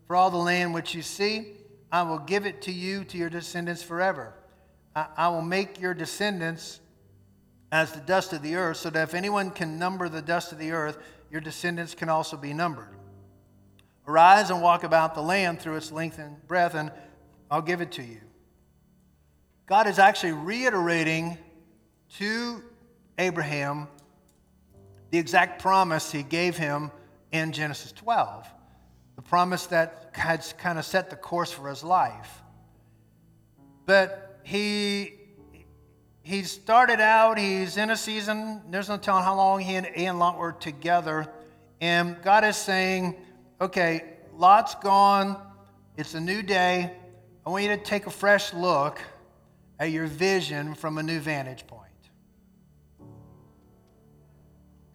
for 0.07 0.17
all 0.17 0.31
the 0.31 0.37
land 0.37 0.73
which 0.73 0.95
you 0.95 1.03
see, 1.03 1.53
I 1.91 2.03
will 2.03 2.19
give 2.19 2.47
it 2.47 2.63
to 2.63 2.73
you, 2.73 3.05
to 3.05 3.19
your 3.19 3.31
descendants 3.31 3.83
forever. 3.83 4.35
I, 4.95 5.07
I 5.17 5.29
will 5.29 5.43
make 5.43 5.81
your 5.81 5.95
descendants 5.95 6.81
as 7.73 7.93
the 7.93 8.01
dust 8.01 8.33
of 8.33 8.43
the 8.43 8.55
earth, 8.55 8.77
so 8.77 8.91
that 8.91 9.03
if 9.03 9.15
anyone 9.15 9.51
can 9.51 9.79
number 9.79 10.09
the 10.09 10.23
dust 10.23 10.53
of 10.53 10.59
the 10.59 10.71
earth, 10.71 10.99
your 11.31 11.41
descendants 11.41 11.95
can 11.95 12.09
also 12.09 12.37
be 12.37 12.53
numbered. 12.53 12.89
Arise 14.07 14.51
and 14.51 14.63
walk 14.63 14.85
about 14.85 15.15
the 15.15 15.21
land 15.21 15.61
through 15.61 15.77
its 15.77 15.91
length 15.91 16.19
and 16.19 16.47
breadth, 16.47 16.75
and 16.75 16.93
I'll 17.51 17.63
give 17.63 17.81
it 17.81 17.93
to 17.93 18.03
you. 18.03 18.21
God 19.67 19.89
is 19.89 19.99
actually 19.99 20.33
reiterating 20.33 21.37
to 22.19 22.63
Abraham 23.19 23.89
the 25.11 25.19
exact 25.19 25.61
promise 25.61 26.13
he 26.13 26.23
gave 26.23 26.57
him 26.57 26.93
in 27.33 27.51
Genesis 27.51 27.91
12 27.91 28.47
the 28.47 28.56
promise 29.29 29.67
that 29.67 30.11
had 30.13 30.45
kind 30.59 30.79
of 30.79 30.85
set 30.85 31.11
the 31.11 31.17
course 31.17 31.51
for 31.51 31.69
his 31.69 31.83
life. 31.83 32.43
But 33.85 34.41
he 34.43 35.13
he 36.23 36.43
started 36.43 37.01
out, 37.01 37.39
he's 37.39 37.77
in 37.77 37.91
a 37.91 37.97
season, 37.97 38.61
there's 38.71 38.89
no 38.89 38.97
telling 38.97 39.23
how 39.23 39.37
long 39.37 39.61
he 39.61 39.77
and, 39.77 39.87
and 39.87 40.19
Lot 40.19 40.39
were 40.39 40.51
together. 40.51 41.29
And 41.81 42.21
God 42.21 42.43
is 42.43 42.57
saying, 42.57 43.15
okay, 43.61 44.03
Lot's 44.35 44.75
gone, 44.75 45.41
it's 45.97 46.15
a 46.15 46.21
new 46.21 46.43
day. 46.43 46.91
I 47.47 47.51
want 47.51 47.63
you 47.63 47.69
to 47.69 47.77
take 47.77 48.09
a 48.09 48.11
fresh 48.11 48.53
look 48.53 49.01
at 49.79 49.93
your 49.93 50.07
vision 50.07 50.75
from 50.75 50.99
a 50.99 51.03
new 51.05 51.21
vantage 51.21 51.65
point. 51.69 51.83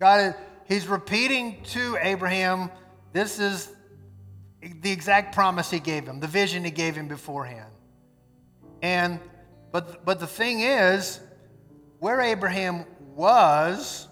God, 0.01 0.35
he's 0.65 0.85
repeating 0.85 1.63
to 1.67 1.97
Abraham, 2.01 2.69
this 3.13 3.39
is 3.39 3.71
the 4.61 4.91
exact 4.91 5.33
promise 5.33 5.69
he 5.69 5.79
gave 5.79 6.05
him, 6.05 6.19
the 6.19 6.27
vision 6.27 6.63
he 6.63 6.71
gave 6.71 6.95
him 6.95 7.07
beforehand. 7.07 7.71
And 8.81 9.19
but 9.71 10.05
but 10.05 10.19
the 10.19 10.27
thing 10.27 10.61
is, 10.61 11.19
where 11.99 12.21
Abraham 12.21 12.85
was 13.15 14.07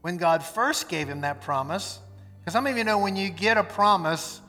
when 0.00 0.16
God 0.16 0.42
first 0.42 0.88
gave 0.88 1.08
him 1.08 1.20
that 1.22 1.40
promise, 1.40 1.98
because 2.40 2.52
some 2.52 2.66
of 2.66 2.76
you 2.76 2.84
know 2.84 2.98
when 2.98 3.16
you 3.16 3.28
get 3.28 3.58
a 3.58 3.64
promise, 3.64 4.40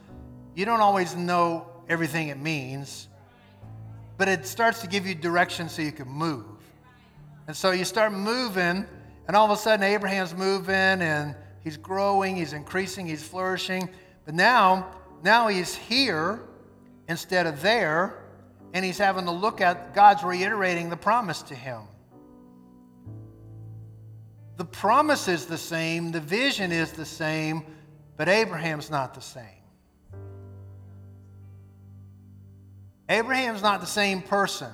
you 0.56 0.66
don't 0.66 0.82
always 0.82 1.16
know 1.16 1.68
everything 1.90 2.30
it 2.30 2.40
means, 2.40 3.08
but 4.18 4.28
it 4.28 4.46
starts 4.46 4.80
to 4.82 4.88
give 4.88 5.06
you 5.06 5.16
direction 5.16 5.68
so 5.68 5.82
you 5.82 5.92
can 5.92 6.08
move. 6.08 6.46
And 7.48 7.56
so 7.56 7.72
you 7.72 7.84
start 7.84 8.14
moving, 8.14 8.86
and 9.28 9.36
all 9.36 9.46
of 9.46 9.52
a 9.52 9.62
sudden 9.62 9.84
Abraham's 9.84 10.34
moving 10.34 10.76
and 10.76 11.36
he's 11.64 11.76
growing, 11.76 12.36
he's 12.36 12.54
increasing, 12.54 13.06
he's 13.06 13.24
flourishing. 13.24 13.90
But 14.26 14.36
now 14.36 14.88
now 15.24 15.48
he's 15.48 15.76
here 15.76 16.42
instead 17.08 17.46
of 17.46 17.62
there, 17.62 18.24
and 18.74 18.86
he's 18.86 18.98
having 18.98 19.26
to 19.26 19.32
look 19.32 19.62
at 19.62 19.94
God's 19.94 20.24
reiterating 20.24 20.90
the 20.90 20.98
promise 20.98 21.42
to 21.44 21.56
him. 21.56 21.82
The 24.58 24.66
promise 24.66 25.28
is 25.28 25.46
the 25.46 25.58
same, 25.58 26.12
the 26.12 26.20
vision 26.20 26.72
is 26.72 26.92
the 26.92 27.06
same, 27.06 27.64
but 28.16 28.30
Abraham's 28.30 28.90
not 28.90 29.14
the 29.14 29.22
same. 29.22 29.46
Abraham's 33.10 33.62
not 33.62 33.82
the 33.82 33.88
same 33.88 34.22
person. 34.22 34.72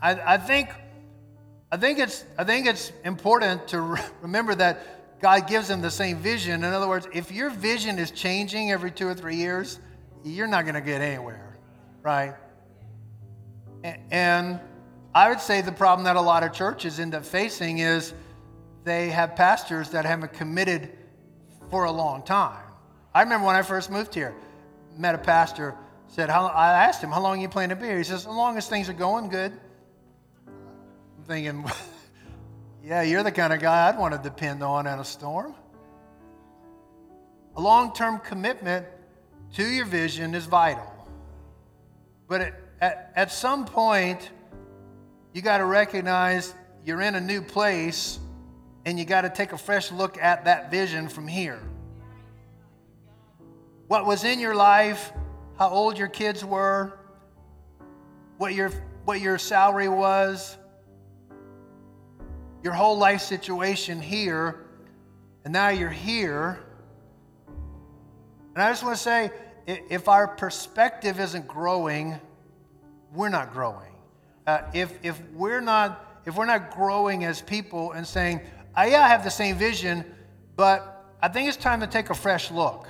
I, 0.00 0.34
I, 0.34 0.36
think, 0.38 0.70
I, 1.70 1.76
think 1.76 1.98
it's, 1.98 2.24
I 2.38 2.44
think 2.44 2.66
it's 2.66 2.92
important 3.04 3.68
to 3.68 3.98
remember 4.22 4.54
that 4.54 5.03
God 5.24 5.46
gives 5.46 5.68
them 5.68 5.80
the 5.80 5.90
same 5.90 6.18
vision. 6.18 6.64
In 6.64 6.74
other 6.74 6.86
words, 6.86 7.08
if 7.14 7.32
your 7.32 7.48
vision 7.48 7.98
is 7.98 8.10
changing 8.10 8.70
every 8.70 8.90
two 8.90 9.08
or 9.08 9.14
three 9.14 9.36
years, 9.36 9.78
you're 10.22 10.46
not 10.46 10.66
going 10.66 10.74
to 10.74 10.82
get 10.82 11.00
anywhere, 11.00 11.56
right? 12.02 12.34
And 14.10 14.60
I 15.14 15.30
would 15.30 15.40
say 15.40 15.62
the 15.62 15.72
problem 15.72 16.04
that 16.04 16.16
a 16.16 16.20
lot 16.20 16.42
of 16.42 16.52
churches 16.52 17.00
end 17.00 17.14
up 17.14 17.24
facing 17.24 17.78
is 17.78 18.12
they 18.84 19.08
have 19.08 19.34
pastors 19.34 19.88
that 19.92 20.04
haven't 20.04 20.34
committed 20.34 20.90
for 21.70 21.84
a 21.84 21.90
long 21.90 22.22
time. 22.22 22.62
I 23.14 23.22
remember 23.22 23.46
when 23.46 23.56
I 23.56 23.62
first 23.62 23.90
moved 23.90 24.12
here, 24.14 24.34
met 24.98 25.14
a 25.14 25.18
pastor, 25.18 25.74
said, 26.08 26.28
I 26.28 26.84
asked 26.84 27.02
him, 27.02 27.10
how 27.10 27.22
long 27.22 27.40
you 27.40 27.48
plan 27.48 27.70
to 27.70 27.76
be 27.76 27.86
here? 27.86 27.96
He 27.96 28.04
says, 28.04 28.26
as 28.26 28.26
long 28.26 28.58
as 28.58 28.68
things 28.68 28.90
are 28.90 28.92
going 28.92 29.30
good. 29.30 29.58
I'm 30.46 31.24
thinking, 31.26 31.64
yeah, 32.84 33.00
you're 33.00 33.22
the 33.22 33.32
kind 33.32 33.52
of 33.52 33.60
guy 33.60 33.88
I'd 33.88 33.98
want 33.98 34.12
to 34.12 34.20
depend 34.20 34.62
on 34.62 34.86
in 34.86 34.98
a 34.98 35.04
storm. 35.04 35.54
A 37.56 37.60
long 37.60 37.94
term 37.94 38.18
commitment 38.18 38.86
to 39.54 39.64
your 39.64 39.86
vision 39.86 40.34
is 40.34 40.44
vital. 40.44 40.92
But 42.28 42.42
at, 42.42 42.60
at, 42.82 43.12
at 43.16 43.32
some 43.32 43.64
point, 43.64 44.30
you 45.32 45.40
got 45.40 45.58
to 45.58 45.64
recognize 45.64 46.54
you're 46.84 47.00
in 47.00 47.14
a 47.14 47.20
new 47.20 47.40
place 47.40 48.18
and 48.84 48.98
you 48.98 49.06
got 49.06 49.22
to 49.22 49.30
take 49.30 49.52
a 49.52 49.58
fresh 49.58 49.90
look 49.90 50.18
at 50.18 50.44
that 50.44 50.70
vision 50.70 51.08
from 51.08 51.26
here. 51.26 51.60
What 53.88 54.04
was 54.04 54.24
in 54.24 54.38
your 54.38 54.54
life, 54.54 55.10
how 55.58 55.70
old 55.70 55.96
your 55.96 56.08
kids 56.08 56.44
were, 56.44 56.98
what 58.36 58.52
your, 58.52 58.68
what 59.06 59.22
your 59.22 59.38
salary 59.38 59.88
was, 59.88 60.58
your 62.64 62.72
whole 62.72 62.96
life 62.96 63.20
situation 63.20 64.00
here, 64.00 64.64
and 65.44 65.52
now 65.52 65.68
you're 65.68 65.90
here. 65.90 66.58
And 68.54 68.62
I 68.62 68.70
just 68.70 68.82
want 68.82 68.96
to 68.96 69.02
say 69.02 69.30
if 69.66 70.08
our 70.08 70.26
perspective 70.26 71.20
isn't 71.20 71.46
growing, 71.46 72.18
we're 73.12 73.28
not 73.28 73.52
growing. 73.52 73.92
Uh, 74.46 74.62
if, 74.72 74.98
if, 75.02 75.20
we're 75.34 75.60
not, 75.60 76.22
if 76.24 76.36
we're 76.36 76.46
not 76.46 76.74
growing 76.74 77.24
as 77.24 77.42
people 77.42 77.92
and 77.92 78.06
saying, 78.06 78.40
I, 78.74 78.88
yeah, 78.88 79.02
I 79.02 79.08
have 79.08 79.24
the 79.24 79.30
same 79.30 79.56
vision, 79.56 80.02
but 80.56 81.12
I 81.20 81.28
think 81.28 81.48
it's 81.48 81.58
time 81.58 81.80
to 81.80 81.86
take 81.86 82.08
a 82.08 82.14
fresh 82.14 82.50
look 82.50 82.88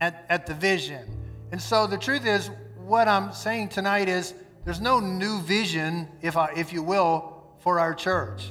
at, 0.00 0.26
at 0.28 0.46
the 0.46 0.54
vision. 0.54 1.08
And 1.52 1.62
so 1.62 1.86
the 1.86 1.96
truth 1.96 2.26
is, 2.26 2.50
what 2.76 3.06
I'm 3.06 3.32
saying 3.32 3.68
tonight 3.68 4.08
is 4.08 4.34
there's 4.64 4.80
no 4.80 4.98
new 4.98 5.40
vision, 5.42 6.08
if, 6.22 6.36
I, 6.36 6.52
if 6.56 6.72
you 6.72 6.82
will, 6.82 7.37
for 7.68 7.78
our 7.78 7.92
church. 7.92 8.50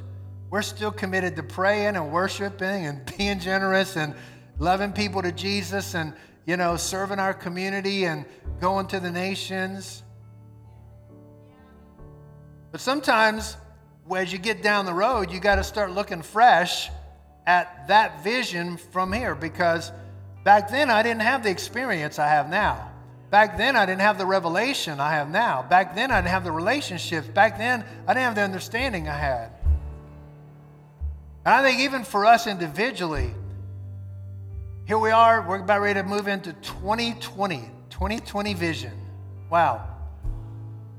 We're 0.52 0.62
still 0.62 0.92
committed 0.92 1.36
to 1.38 1.42
praying 1.42 1.96
and 1.96 2.12
worshiping 2.12 2.86
and 2.86 3.02
being 3.18 3.40
generous 3.40 3.96
and 3.96 4.14
loving 4.60 4.94
people 4.94 5.24
to 5.24 5.32
Jesus 5.32 5.96
and, 5.96 6.14
you 6.46 6.56
know, 6.56 6.78
serving 6.78 7.18
our 7.18 7.34
community 7.34 8.06
and 8.06 8.26
going 8.60 8.86
to 8.90 9.00
the 9.00 9.10
nations. 9.10 10.04
But 12.72 12.80
sometimes, 12.80 13.58
as 14.16 14.32
you 14.32 14.38
get 14.38 14.62
down 14.62 14.86
the 14.86 14.94
road, 14.94 15.32
you 15.32 15.40
got 15.40 15.56
to 15.56 15.64
start 15.64 15.94
looking 15.94 16.22
fresh 16.22 16.92
at 17.48 17.88
that 17.88 18.24
vision 18.24 18.78
from 18.78 19.12
here 19.12 19.34
because 19.34 19.92
back 20.44 20.70
then 20.70 20.92
I 20.92 21.02
didn't 21.02 21.24
have 21.24 21.42
the 21.42 21.50
experience 21.50 22.20
I 22.20 22.28
have 22.28 22.52
now. 22.52 22.92
Back 23.30 23.58
then 23.58 23.76
I 23.76 23.86
didn't 23.86 24.02
have 24.02 24.18
the 24.18 24.26
revelation 24.26 25.00
I 25.00 25.12
have 25.12 25.30
now. 25.30 25.66
Back 25.70 25.96
then 25.96 26.12
I 26.12 26.22
didn't 26.22 26.32
have 26.32 26.44
the 26.44 26.52
relationships. 26.52 27.28
Back 27.28 27.58
then 27.58 27.84
I 28.08 28.14
didn't 28.14 28.24
have 28.24 28.36
the 28.36 28.42
understanding 28.42 29.10
I 29.10 29.18
had. 29.18 29.52
And 31.46 31.54
I 31.54 31.64
think 31.64 31.82
even 31.82 32.04
for 32.04 32.26
us 32.26 32.48
individually, 32.48 33.34
here 34.86 34.98
we 34.98 35.12
are, 35.12 35.46
we're 35.48 35.60
about 35.60 35.82
ready 35.82 36.00
to 36.00 36.08
move 36.08 36.28
into 36.28 36.54
2020, 36.54 37.70
2020 37.90 38.54
vision. 38.54 38.94
Wow. 39.50 39.86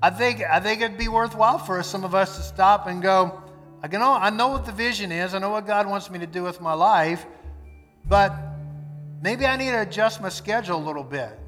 I 0.02 0.10
think, 0.10 0.42
I 0.42 0.60
think 0.60 0.82
it'd 0.82 0.98
be 0.98 1.08
worthwhile 1.08 1.58
for 1.58 1.78
us, 1.78 1.88
some 1.88 2.04
of 2.04 2.14
us 2.14 2.36
to 2.36 2.42
stop 2.42 2.86
and 2.86 3.02
go, 3.02 3.42
I 3.82 3.88
know, 3.88 4.12
I 4.12 4.30
know 4.30 4.48
what 4.48 4.66
the 4.66 4.72
vision 4.72 5.12
is. 5.12 5.34
I 5.34 5.38
know 5.38 5.50
what 5.50 5.66
God 5.66 5.86
wants 5.86 6.10
me 6.10 6.18
to 6.18 6.26
do 6.26 6.42
with 6.42 6.60
my 6.60 6.72
life, 6.72 7.24
but 8.04 8.34
maybe 9.22 9.46
I 9.46 9.56
need 9.56 9.70
to 9.70 9.82
adjust 9.82 10.20
my 10.20 10.28
schedule 10.28 10.76
a 10.76 10.84
little 10.84 11.04
bit. 11.04 11.38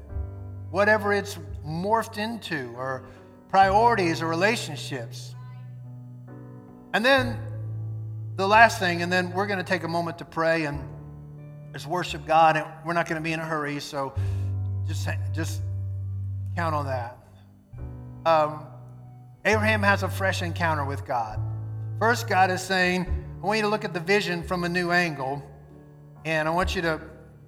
Whatever 0.71 1.13
it's 1.13 1.37
morphed 1.65 2.17
into, 2.17 2.73
or 2.75 3.03
priorities 3.49 4.21
or 4.21 4.27
relationships. 4.27 5.35
And 6.93 7.05
then 7.05 7.37
the 8.37 8.47
last 8.47 8.79
thing, 8.79 9.01
and 9.01 9.11
then 9.11 9.31
we're 9.31 9.47
going 9.47 9.59
to 9.59 9.65
take 9.65 9.83
a 9.83 9.87
moment 9.87 10.17
to 10.17 10.25
pray 10.25 10.65
and 10.65 10.79
just 11.73 11.85
worship 11.85 12.25
God, 12.25 12.57
and 12.57 12.65
we're 12.85 12.93
not 12.93 13.07
going 13.07 13.21
to 13.21 13.23
be 13.23 13.33
in 13.33 13.39
a 13.39 13.45
hurry, 13.45 13.79
so 13.79 14.13
just, 14.87 15.07
just 15.33 15.61
count 16.55 16.73
on 16.73 16.85
that 16.85 17.21
um, 18.25 18.65
Abraham 19.45 19.81
has 19.83 20.03
a 20.03 20.09
fresh 20.09 20.41
encounter 20.41 20.85
with 20.85 21.05
God. 21.05 21.39
First, 21.99 22.27
God 22.27 22.51
is 22.51 22.61
saying, 22.61 23.05
I 23.41 23.45
want 23.45 23.57
you 23.57 23.63
to 23.63 23.69
look 23.69 23.85
at 23.85 23.93
the 23.93 23.99
vision 23.99 24.43
from 24.43 24.63
a 24.63 24.69
new 24.69 24.91
angle, 24.91 25.43
and 26.25 26.47
I 26.47 26.51
want 26.51 26.75
you 26.75 26.81
to 26.83 27.01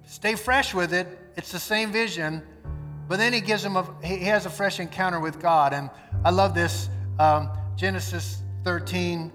stay 0.04 0.34
fresh 0.34 0.74
with 0.74 0.92
it. 0.92 1.06
It's 1.36 1.52
the 1.52 1.58
same 1.58 1.92
vision, 1.92 2.42
but 3.08 3.18
then 3.18 3.32
he 3.32 3.40
gives 3.40 3.64
him 3.64 3.76
a, 3.76 3.86
he 4.02 4.18
has 4.24 4.46
a 4.46 4.50
fresh 4.50 4.80
encounter 4.80 5.20
with 5.20 5.40
God. 5.40 5.72
And 5.72 5.90
I 6.24 6.30
love 6.30 6.54
this 6.54 6.88
um, 7.18 7.50
Genesis 7.76 8.42
13 8.64 9.32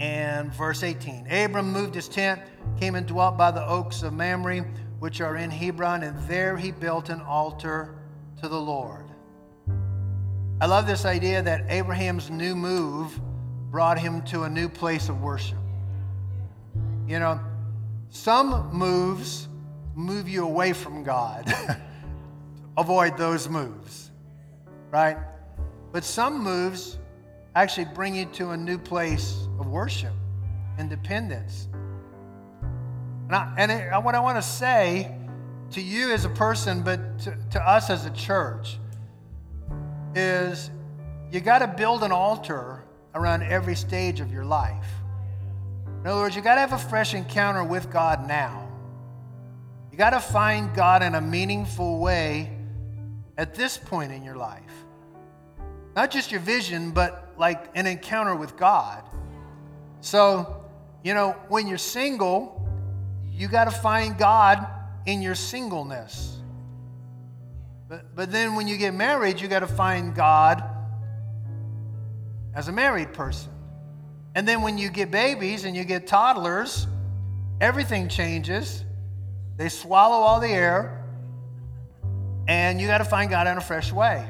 and 0.00 0.52
verse 0.52 0.82
18. 0.82 1.26
Abram 1.30 1.72
moved 1.72 1.94
his 1.94 2.08
tent, 2.08 2.40
came 2.78 2.94
and 2.94 3.06
dwelt 3.06 3.38
by 3.38 3.50
the 3.50 3.66
oaks 3.66 4.02
of 4.02 4.12
Mamre, 4.12 4.64
which 4.98 5.20
are 5.20 5.36
in 5.36 5.50
Hebron, 5.50 6.02
and 6.02 6.18
there 6.28 6.56
he 6.56 6.70
built 6.70 7.08
an 7.08 7.20
altar 7.22 7.94
to 8.40 8.48
the 8.48 8.60
Lord. 8.60 9.06
I 10.60 10.66
love 10.66 10.86
this 10.86 11.04
idea 11.04 11.42
that 11.42 11.64
Abraham's 11.68 12.30
new 12.30 12.54
move 12.54 13.18
brought 13.70 13.98
him 13.98 14.22
to 14.22 14.44
a 14.44 14.50
new 14.50 14.68
place 14.68 15.08
of 15.08 15.20
worship. 15.20 15.58
You 17.06 17.18
know, 17.18 17.40
some 18.08 18.72
moves 18.72 19.48
move 19.94 20.28
you 20.28 20.44
away 20.44 20.72
from 20.72 21.02
God. 21.02 21.52
Avoid 22.76 23.16
those 23.16 23.48
moves, 23.48 24.10
right? 24.90 25.16
But 25.92 26.04
some 26.04 26.42
moves 26.42 26.98
actually 27.54 27.86
bring 27.94 28.16
you 28.16 28.24
to 28.26 28.50
a 28.50 28.56
new 28.56 28.78
place 28.78 29.46
of 29.60 29.68
worship 29.68 30.12
and 30.78 30.90
dependence. 30.90 31.68
And, 33.26 33.34
I, 33.34 33.54
and 33.56 33.70
it, 33.70 33.92
what 34.02 34.14
I 34.14 34.20
want 34.20 34.38
to 34.38 34.42
say 34.42 35.16
to 35.70 35.80
you 35.80 36.12
as 36.12 36.24
a 36.24 36.28
person, 36.30 36.82
but 36.82 37.18
to, 37.20 37.36
to 37.52 37.68
us 37.68 37.90
as 37.90 38.06
a 38.06 38.10
church, 38.10 38.78
is 40.14 40.70
you 41.30 41.40
got 41.40 41.60
to 41.60 41.68
build 41.68 42.02
an 42.02 42.12
altar 42.12 42.84
around 43.14 43.42
every 43.42 43.76
stage 43.76 44.20
of 44.20 44.32
your 44.32 44.44
life. 44.44 44.86
In 46.00 46.08
other 46.08 46.20
words, 46.20 46.36
you 46.36 46.42
got 46.42 46.56
to 46.56 46.60
have 46.60 46.72
a 46.72 46.78
fresh 46.78 47.14
encounter 47.14 47.64
with 47.64 47.90
God 47.90 48.26
now. 48.28 48.68
You 49.90 49.96
got 49.96 50.10
to 50.10 50.20
find 50.20 50.74
God 50.74 51.02
in 51.02 51.14
a 51.14 51.20
meaningful 51.20 52.00
way 52.00 52.53
at 53.36 53.54
this 53.54 53.76
point 53.76 54.12
in 54.12 54.22
your 54.22 54.36
life. 54.36 54.62
Not 55.96 56.10
just 56.10 56.30
your 56.30 56.40
vision, 56.40 56.90
but 56.90 57.34
like 57.36 57.70
an 57.74 57.86
encounter 57.86 58.34
with 58.34 58.56
God. 58.56 59.02
So, 60.00 60.64
you 61.02 61.14
know, 61.14 61.36
when 61.48 61.66
you're 61.66 61.78
single, 61.78 62.68
you 63.30 63.48
got 63.48 63.64
to 63.64 63.70
find 63.70 64.16
God 64.18 64.66
in 65.06 65.22
your 65.22 65.34
singleness. 65.34 66.38
But, 67.88 68.14
but 68.14 68.32
then 68.32 68.54
when 68.54 68.66
you 68.66 68.76
get 68.76 68.94
married, 68.94 69.40
you 69.40 69.48
got 69.48 69.60
to 69.60 69.66
find 69.66 70.14
God 70.14 70.62
as 72.54 72.68
a 72.68 72.72
married 72.72 73.12
person. 73.12 73.50
And 74.34 74.48
then 74.48 74.62
when 74.62 74.78
you 74.78 74.88
get 74.88 75.10
babies 75.10 75.64
and 75.64 75.76
you 75.76 75.84
get 75.84 76.06
toddlers, 76.06 76.86
everything 77.60 78.08
changes. 78.08 78.84
They 79.56 79.68
swallow 79.68 80.16
all 80.16 80.40
the 80.40 80.48
air, 80.48 81.03
and 82.46 82.80
you 82.80 82.86
got 82.86 82.98
to 82.98 83.04
find 83.04 83.30
God 83.30 83.46
in 83.46 83.56
a 83.56 83.60
fresh 83.60 83.92
way. 83.92 84.24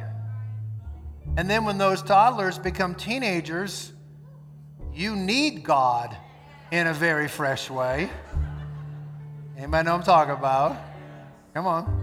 And 1.36 1.50
then 1.50 1.64
when 1.64 1.78
those 1.78 2.02
toddlers 2.02 2.58
become 2.58 2.94
teenagers, 2.94 3.92
you 4.92 5.16
need 5.16 5.64
God 5.64 6.16
in 6.70 6.86
a 6.86 6.94
very 6.94 7.28
fresh 7.28 7.68
way. 7.70 8.08
Anybody 9.56 9.84
know 9.84 9.92
what 9.92 9.98
I'm 10.00 10.04
talking 10.04 10.34
about? 10.34 10.76
Come 11.54 11.66
on. 11.66 12.00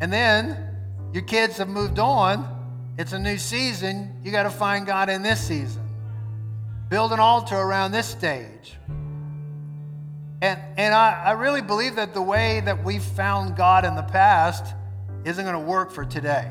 And 0.00 0.12
then 0.12 0.76
your 1.12 1.22
kids 1.22 1.56
have 1.58 1.68
moved 1.68 1.98
on. 1.98 2.56
It's 2.98 3.12
a 3.12 3.18
new 3.18 3.38
season. 3.38 4.20
You 4.22 4.30
got 4.30 4.42
to 4.44 4.50
find 4.50 4.86
God 4.86 5.08
in 5.08 5.22
this 5.22 5.40
season. 5.40 5.82
Build 6.88 7.12
an 7.12 7.20
altar 7.20 7.56
around 7.56 7.92
this 7.92 8.06
stage. 8.06 8.76
And, 10.42 10.58
and 10.76 10.94
I, 10.94 11.24
I 11.26 11.30
really 11.32 11.60
believe 11.60 11.96
that 11.96 12.14
the 12.14 12.22
way 12.22 12.60
that 12.60 12.82
we've 12.82 13.02
found 13.02 13.56
God 13.56 13.84
in 13.84 13.94
the 13.94 14.02
past 14.02 14.74
isn't 15.24 15.44
going 15.44 15.54
to 15.54 15.70
work 15.70 15.90
for 15.90 16.04
today. 16.04 16.50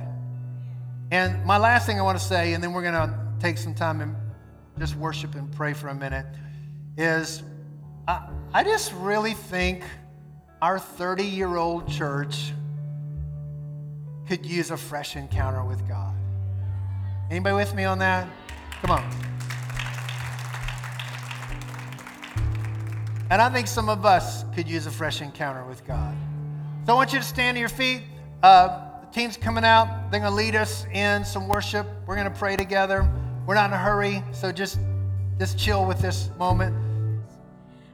And 1.12 1.44
my 1.44 1.58
last 1.58 1.88
thing 1.88 2.00
I 2.00 2.04
want 2.04 2.20
to 2.20 2.24
say, 2.24 2.54
and 2.54 2.64
then 2.64 2.72
we're 2.72 2.84
going 2.84 2.94
to 2.94 3.18
take 3.40 3.58
some 3.58 3.74
time 3.74 4.02
and 4.02 4.16
just 4.78 4.96
worship 4.96 5.34
and 5.34 5.52
pray 5.52 5.74
for 5.74 5.88
a 5.88 5.96
minute, 5.96 6.26
is 6.98 7.42
I, 8.08 8.30
I 8.54 8.64
just 8.64 8.94
really 8.94 9.34
think 9.34 9.84
our 10.62 10.78
30 10.78 11.24
year 11.24 11.56
old 11.58 11.88
church 11.90 12.52
could 14.28 14.46
use 14.46 14.70
a 14.70 14.78
fresh 14.78 15.16
encounter 15.16 15.64
with 15.64 15.88
God. 15.88 16.14
Anybody 17.32 17.56
with 17.56 17.74
me 17.74 17.86
on 17.86 17.98
that? 18.00 18.28
Come 18.82 18.92
on. 18.92 19.29
And 23.30 23.42
I 23.42 23.50
think 23.50 23.68
some 23.68 23.90
of 23.90 24.06
us 24.06 24.44
could 24.56 24.68
use 24.68 24.86
a 24.86 24.92
fresh 24.92 25.22
encounter 25.22 25.64
with 25.66 25.86
God. 25.86 26.16
So 26.86 26.94
I 26.94 26.96
want 26.96 27.14
you 27.14 27.20
to 27.20 27.26
stand 27.26 27.56
to 27.56 27.60
your 27.60 27.70
feet. 27.70 28.02
Uh, 28.42 28.90
the 29.02 29.08
team's 29.14 29.38
coming 29.38 29.64
out. 29.64 30.10
They're 30.10 30.20
going 30.20 30.32
to 30.32 30.36
lead 30.36 30.56
us 30.56 30.86
in 30.94 31.24
some 31.24 31.48
worship. 31.48 31.88
We're 32.08 32.16
going 32.16 32.32
to 32.32 32.38
pray 32.38 32.56
together. 32.56 33.08
we're 33.46 33.56
not 33.56 33.70
in 33.70 33.74
a 33.74 33.78
hurry, 33.78 34.24
so 34.32 34.52
just 34.52 34.80
just 35.40 35.58
chill 35.58 35.86
with 35.86 36.02
this 36.02 36.30
moment. 36.38 36.76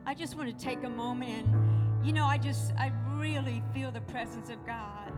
I 0.07 0.15
just 0.15 0.35
want 0.35 0.49
to 0.49 0.65
take 0.65 0.83
a 0.83 0.89
moment 0.89 1.45
and, 1.45 2.05
you 2.07 2.11
know, 2.11 2.25
I 2.25 2.39
just, 2.39 2.73
I 2.75 2.91
really 3.17 3.61
feel 3.71 3.91
the 3.91 4.01
presence 4.01 4.49
of 4.49 4.65
God 4.65 5.13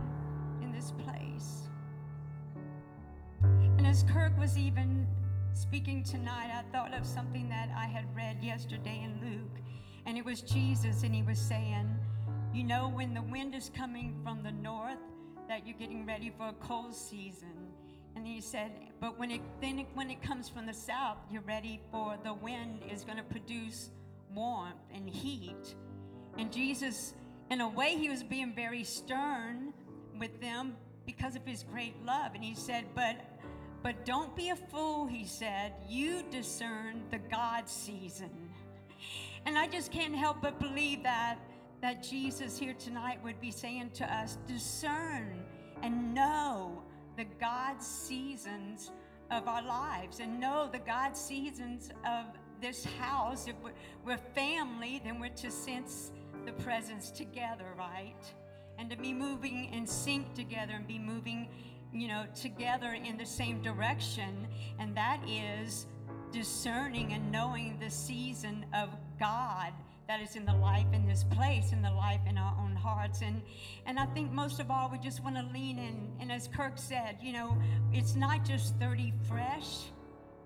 in 0.61 0.73
this 0.73 0.91
place. 0.91 1.69
And 3.43 3.87
as 3.87 4.03
Kirk 4.03 4.37
was 4.37 4.57
even 4.57 5.07
speaking 5.53 6.03
tonight, 6.03 6.51
I 6.53 6.63
thought 6.73 6.93
of 6.93 7.05
something 7.05 7.47
that 7.47 7.69
I 7.75 7.85
had 7.85 8.13
read 8.13 8.43
yesterday 8.43 9.01
in 9.05 9.21
Luke. 9.21 9.61
And 10.07 10.17
it 10.17 10.25
was 10.25 10.41
Jesus, 10.41 11.03
and 11.03 11.13
he 11.13 11.21
was 11.21 11.37
saying, 11.37 11.93
You 12.53 12.63
know, 12.63 12.89
when 12.89 13.13
the 13.13 13.21
wind 13.21 13.53
is 13.53 13.69
coming 13.75 14.15
from 14.23 14.41
the 14.41 14.53
north, 14.53 14.97
that 15.49 15.67
you're 15.67 15.77
getting 15.77 16.05
ready 16.05 16.31
for 16.37 16.47
a 16.47 16.53
cold 16.53 16.95
season. 16.95 17.53
And 18.15 18.25
he 18.25 18.41
said, 18.41 18.71
but 18.99 19.19
when 19.19 19.29
it 19.29 19.41
then 19.61 19.85
when 19.93 20.09
it 20.09 20.23
comes 20.23 20.49
from 20.49 20.65
the 20.65 20.73
south, 20.73 21.17
you're 21.29 21.43
ready 21.43 21.79
for 21.91 22.17
the 22.23 22.33
wind 22.33 22.81
is 22.91 23.03
going 23.03 23.17
to 23.17 23.23
produce 23.23 23.91
warmth 24.33 24.75
and 24.93 25.07
heat. 25.07 25.75
And 26.37 26.51
Jesus, 26.51 27.13
in 27.51 27.61
a 27.61 27.67
way, 27.67 27.95
he 27.95 28.09
was 28.09 28.23
being 28.23 28.53
very 28.55 28.83
stern 28.83 29.73
with 30.19 30.41
them 30.41 30.75
because 31.05 31.35
of 31.35 31.45
his 31.45 31.63
great 31.63 31.95
love. 32.05 32.31
And 32.33 32.43
he 32.43 32.55
said, 32.55 32.85
but 32.95 33.17
but 33.83 34.03
don't 34.05 34.35
be 34.35 34.49
a 34.49 34.55
fool, 34.55 35.05
he 35.05 35.25
said. 35.25 35.73
You 35.87 36.23
discern 36.31 37.03
the 37.11 37.19
God 37.19 37.69
season. 37.69 38.31
And 39.47 39.57
I 39.57 39.65
just 39.65 39.93
can't 39.93 40.13
help 40.13 40.41
but 40.41 40.59
believe 40.59 41.03
that 41.03 41.37
that 41.81 42.03
Jesus 42.03 42.57
here 42.57 42.73
tonight 42.73 43.23
would 43.23 43.39
be 43.39 43.49
saying 43.49 43.91
to 43.93 44.13
us, 44.13 44.37
discern 44.45 45.41
and 45.81 46.13
know 46.13 46.83
the 47.15 47.23
God 47.39 47.81
seasons 47.81 48.91
of 49.31 49.47
our 49.47 49.61
lives 49.61 50.19
and 50.19 50.37
know 50.37 50.67
the 50.69 50.79
God 50.79 51.15
seasons 51.15 51.91
of 52.05 52.25
this 52.59 52.83
house. 52.99 53.47
If 53.47 53.55
we're, 53.63 53.71
we're 54.03 54.17
family, 54.17 55.01
then 55.01 55.17
we're 55.17 55.29
to 55.29 55.49
sense 55.49 56.11
the 56.45 56.51
presence 56.51 57.09
together, 57.09 57.67
right? 57.77 58.21
And 58.77 58.89
to 58.89 58.97
be 58.97 59.13
moving 59.13 59.71
in 59.71 59.87
sync 59.87 60.33
together 60.33 60.73
and 60.73 60.85
be 60.85 60.99
moving, 60.99 61.47
you 61.93 62.09
know, 62.09 62.25
together 62.35 62.97
in 63.01 63.17
the 63.17 63.25
same 63.25 63.61
direction. 63.61 64.45
And 64.77 64.97
that 64.97 65.21
is 65.25 65.85
discerning 66.33 67.13
and 67.13 67.31
knowing 67.31 67.77
the 67.79 67.89
season 67.89 68.65
of 68.73 68.89
God 69.19 69.73
that 70.07 70.21
is 70.21 70.35
in 70.35 70.45
the 70.45 70.53
life 70.53 70.85
in 70.93 71.05
this 71.05 71.23
place, 71.23 71.73
in 71.73 71.81
the 71.81 71.91
life 71.91 72.21
in 72.27 72.37
our 72.37 72.55
own 72.59 72.75
hearts. 72.75 73.21
And 73.21 73.41
and 73.85 73.99
I 73.99 74.05
think 74.07 74.31
most 74.31 74.59
of 74.59 74.71
all, 74.71 74.89
we 74.89 74.97
just 74.97 75.23
want 75.23 75.35
to 75.35 75.43
lean 75.53 75.77
in. 75.77 76.11
And 76.19 76.31
as 76.31 76.47
Kirk 76.47 76.77
said, 76.77 77.17
you 77.21 77.33
know, 77.33 77.57
it's 77.91 78.15
not 78.15 78.45
just 78.45 78.75
30 78.77 79.13
fresh 79.27 79.85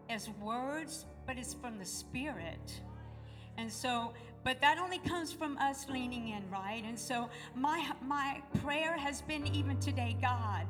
as 0.10 0.30
words, 0.42 1.06
but 1.26 1.38
it's 1.38 1.54
from 1.54 1.78
the 1.78 1.86
Spirit. 1.86 2.82
And 3.58 3.72
so, 3.72 4.14
but 4.44 4.60
that 4.62 4.80
only 4.80 4.98
comes 5.00 5.32
from 5.32 5.58
us 5.58 5.88
leaning 5.88 6.30
in, 6.30 6.50
right? 6.50 6.84
And 6.86 6.98
so 6.98 7.30
my 7.56 7.92
my 8.04 8.42
prayer 8.64 8.98
has 8.98 9.22
been 9.22 9.48
even 9.48 9.80
today, 9.80 10.18
God. 10.22 10.66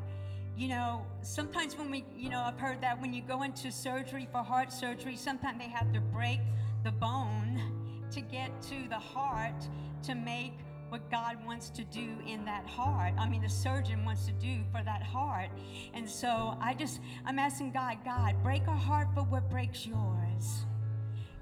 You 0.57 0.67
know, 0.67 1.05
sometimes 1.21 1.77
when 1.77 1.89
we, 1.89 2.03
you 2.15 2.29
know, 2.29 2.41
I've 2.41 2.59
heard 2.59 2.81
that 2.81 3.01
when 3.01 3.13
you 3.13 3.21
go 3.21 3.43
into 3.43 3.71
surgery 3.71 4.27
for 4.31 4.39
heart 4.43 4.71
surgery, 4.71 5.15
sometimes 5.15 5.59
they 5.59 5.69
have 5.69 5.93
to 5.93 6.01
break 6.01 6.41
the 6.83 6.91
bone 6.91 7.80
to 8.11 8.21
get 8.21 8.61
to 8.63 8.87
the 8.89 8.99
heart 8.99 9.67
to 10.03 10.15
make 10.15 10.53
what 10.89 11.09
God 11.09 11.37
wants 11.45 11.69
to 11.69 11.85
do 11.85 12.17
in 12.27 12.43
that 12.43 12.67
heart. 12.67 13.13
I 13.17 13.27
mean, 13.29 13.41
the 13.41 13.49
surgeon 13.49 14.03
wants 14.03 14.25
to 14.25 14.33
do 14.33 14.59
for 14.73 14.83
that 14.83 15.01
heart. 15.01 15.49
And 15.93 16.07
so 16.07 16.57
I 16.59 16.73
just, 16.73 16.99
I'm 17.25 17.39
asking 17.39 17.71
God, 17.71 17.99
God, 18.03 18.35
break 18.43 18.67
our 18.67 18.75
heart 18.75 19.07
for 19.13 19.21
what 19.21 19.49
breaks 19.49 19.85
yours. 19.85 20.65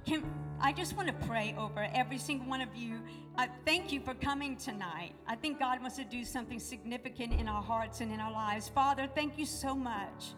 Can, 0.05 0.23
I 0.61 0.71
just 0.71 0.95
want 0.95 1.07
to 1.07 1.27
pray 1.27 1.55
over 1.57 1.87
every 1.93 2.19
single 2.19 2.47
one 2.47 2.61
of 2.61 2.75
you. 2.75 3.01
Uh, 3.37 3.47
thank 3.65 3.91
you 3.91 4.01
for 4.01 4.13
coming 4.13 4.55
tonight. 4.55 5.13
I 5.25 5.35
think 5.35 5.57
God 5.57 5.81
wants 5.81 5.97
to 5.97 6.03
do 6.03 6.23
something 6.23 6.59
significant 6.59 7.33
in 7.33 7.47
our 7.47 7.63
hearts 7.63 8.01
and 8.01 8.11
in 8.11 8.19
our 8.19 8.31
lives. 8.31 8.69
Father, 8.69 9.07
thank 9.15 9.39
you 9.39 9.47
so 9.47 9.75
much 9.75 10.35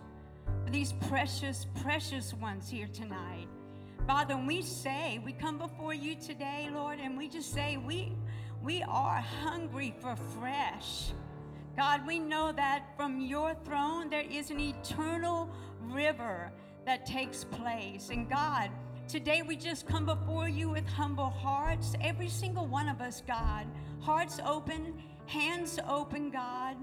for 0.63 0.71
these 0.71 0.93
precious, 1.09 1.67
precious 1.81 2.33
ones 2.33 2.69
here 2.69 2.87
tonight. 2.87 3.47
Father, 4.11 4.33
and 4.33 4.45
we 4.45 4.61
say, 4.61 5.21
we 5.23 5.31
come 5.31 5.57
before 5.57 5.93
you 5.93 6.15
today, 6.15 6.67
Lord, 6.73 6.99
and 6.99 7.17
we 7.17 7.29
just 7.29 7.53
say, 7.53 7.77
we, 7.77 8.11
we 8.61 8.83
are 8.83 9.21
hungry 9.21 9.95
for 10.01 10.17
fresh. 10.37 11.13
God, 11.77 12.05
we 12.05 12.19
know 12.19 12.51
that 12.51 12.87
from 12.97 13.21
your 13.21 13.55
throne 13.63 14.09
there 14.09 14.25
is 14.29 14.51
an 14.51 14.59
eternal 14.59 15.49
river 15.83 16.51
that 16.85 17.05
takes 17.05 17.45
place. 17.45 18.09
And 18.09 18.29
God, 18.29 18.69
today 19.07 19.43
we 19.43 19.55
just 19.55 19.87
come 19.87 20.05
before 20.05 20.49
you 20.49 20.69
with 20.69 20.85
humble 20.89 21.29
hearts, 21.29 21.95
every 22.01 22.27
single 22.27 22.67
one 22.67 22.89
of 22.89 22.99
us, 22.99 23.23
God. 23.25 23.65
Hearts 24.01 24.41
open, 24.45 24.93
hands 25.25 25.79
open, 25.87 26.31
God 26.31 26.75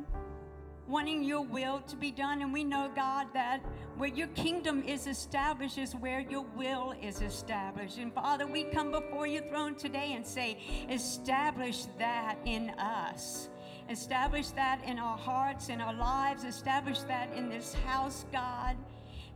wanting 0.88 1.22
your 1.22 1.42
will 1.42 1.81
to 1.83 1.96
be 1.96 2.11
done. 2.11 2.42
And 2.42 2.53
we 2.53 2.64
know, 2.64 2.90
God, 2.94 3.27
that 3.35 3.61
where 3.96 4.09
your 4.09 4.29
kingdom 4.29 4.83
is 4.83 5.07
established 5.07 5.79
is 5.79 5.94
where 5.94 6.20
your 6.20 6.44
will 6.57 6.94
is 7.03 7.20
established. 7.20 7.98
And 7.98 8.12
Father, 8.12 8.46
we 8.46 8.64
come 8.64 8.90
before 8.90 9.27
your 9.27 9.42
throne 9.48 9.74
today 9.74 10.14
and 10.14 10.27
say, 10.27 10.59
establish 10.88 11.87
that 11.98 12.37
in 12.44 12.70
us. 12.70 13.51
Establish 13.90 14.48
that 14.48 14.83
in 14.85 14.98
our 14.98 15.16
hearts, 15.16 15.68
in 15.68 15.81
our 15.81 15.94
lives. 15.94 16.44
Establish 16.44 17.01
that 17.01 17.33
in 17.35 17.48
this 17.48 17.74
house, 17.87 18.24
God. 18.33 18.77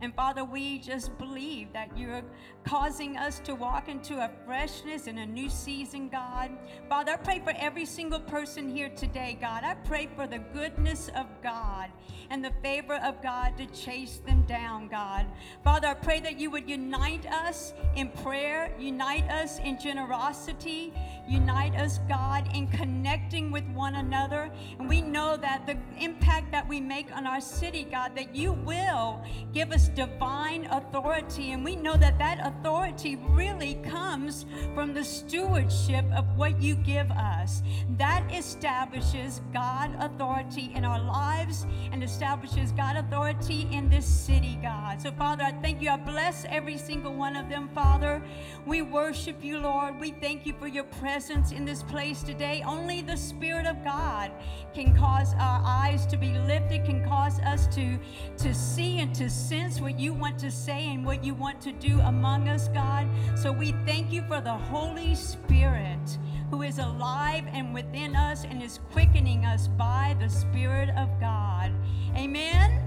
And 0.03 0.13
Father, 0.13 0.43
we 0.43 0.79
just 0.79 1.17
believe 1.17 1.71
that 1.71 1.97
you're 1.97 2.23
causing 2.65 3.15
us 3.15 3.39
to 3.39 3.55
walk 3.55 3.87
into 3.87 4.15
a 4.15 4.29
freshness 4.45 5.07
and 5.07 5.17
a 5.17 5.25
new 5.25 5.49
season, 5.49 6.09
God. 6.09 6.51
Father, 6.89 7.13
I 7.13 7.15
pray 7.15 7.39
for 7.39 7.53
every 7.55 7.85
single 7.85 8.19
person 8.19 8.67
here 8.67 8.89
today, 8.89 9.37
God. 9.39 9.63
I 9.63 9.75
pray 9.75 10.09
for 10.13 10.27
the 10.27 10.39
goodness 10.39 11.09
of 11.15 11.27
God 11.41 11.89
and 12.29 12.43
the 12.43 12.51
favor 12.61 12.95
of 12.95 13.21
God 13.23 13.57
to 13.57 13.65
chase 13.67 14.17
them 14.25 14.43
down, 14.43 14.89
God. 14.89 15.25
Father, 15.63 15.87
I 15.87 15.93
pray 15.93 16.19
that 16.19 16.37
you 16.37 16.51
would 16.51 16.69
unite 16.69 17.25
us 17.27 17.73
in 17.95 18.09
prayer, 18.09 18.75
unite 18.77 19.29
us 19.29 19.59
in 19.59 19.79
generosity, 19.79 20.93
unite 21.27 21.75
us, 21.75 21.99
God, 22.09 22.49
in 22.53 22.67
connecting 22.67 23.51
with 23.51 23.65
one 23.69 23.95
another. 23.95 24.51
And 24.79 24.89
we 24.89 25.01
know 25.01 25.37
that 25.37 25.65
the 25.65 25.77
impact 25.97 26.51
that 26.51 26.67
we 26.67 26.81
make 26.81 27.15
on 27.15 27.25
our 27.25 27.39
city, 27.39 27.87
God, 27.89 28.15
that 28.15 28.35
you 28.35 28.51
will 28.51 29.23
give 29.53 29.71
us 29.71 29.89
divine 29.95 30.65
authority. 30.65 31.51
And 31.51 31.63
we 31.63 31.75
know 31.75 31.95
that 31.95 32.17
that 32.19 32.39
authority 32.45 33.15
really 33.15 33.75
comes 33.75 34.45
from 34.73 34.93
the 34.93 35.03
stewardship 35.03 36.05
of 36.15 36.25
what 36.37 36.61
you 36.61 36.75
give 36.75 37.09
us. 37.11 37.61
That 37.97 38.23
establishes 38.33 39.41
God 39.53 39.95
authority 39.99 40.71
in 40.75 40.85
our 40.85 40.99
lives 40.99 41.65
and 41.91 42.03
establishes 42.03 42.71
God 42.71 42.95
authority 42.95 43.67
in 43.71 43.89
this 43.89 44.05
city, 44.05 44.57
God. 44.61 45.01
So, 45.01 45.11
Father, 45.11 45.43
I 45.43 45.51
thank 45.51 45.81
you. 45.81 45.89
I 45.89 45.97
bless 45.97 46.45
every 46.45 46.77
single 46.77 47.13
one 47.13 47.35
of 47.35 47.49
them, 47.49 47.69
Father. 47.73 48.21
We 48.65 48.81
worship 48.81 49.43
you, 49.43 49.59
Lord. 49.59 49.99
We 49.99 50.11
thank 50.11 50.45
you 50.45 50.53
for 50.59 50.67
your 50.67 50.85
presence 50.85 51.51
in 51.51 51.65
this 51.65 51.83
place 51.83 52.23
today. 52.23 52.63
Only 52.65 53.01
the 53.01 53.17
Spirit 53.17 53.65
of 53.65 53.83
God 53.83 54.31
can 54.73 54.95
cause 54.95 55.33
our 55.35 55.61
eyes 55.63 56.05
to 56.07 56.17
be 56.17 56.33
lifted, 56.39 56.85
can 56.85 57.05
cause 57.05 57.39
us 57.41 57.67
to, 57.75 57.99
to 58.37 58.53
see 58.53 58.99
and 58.99 59.13
to 59.15 59.29
sense 59.29 59.79
what 59.83 59.99
you 59.99 60.13
want 60.13 60.39
to 60.39 60.49
say 60.49 60.87
and 60.87 61.05
what 61.05 61.25
you 61.25 61.33
want 61.33 61.59
to 61.59 61.73
do 61.73 61.99
among 61.99 62.47
us, 62.47 62.69
God. 62.69 63.05
So 63.35 63.51
we 63.51 63.73
thank 63.85 64.13
you 64.13 64.23
for 64.29 64.39
the 64.39 64.53
Holy 64.53 65.13
Spirit 65.13 66.17
who 66.49 66.61
is 66.61 66.79
alive 66.79 67.43
and 67.51 67.73
within 67.73 68.15
us 68.15 68.45
and 68.45 68.63
is 68.63 68.79
quickening 68.93 69.43
us 69.43 69.67
by 69.67 70.15
the 70.21 70.29
Spirit 70.29 70.89
of 70.91 71.09
God. 71.19 71.73
Amen. 72.15 72.81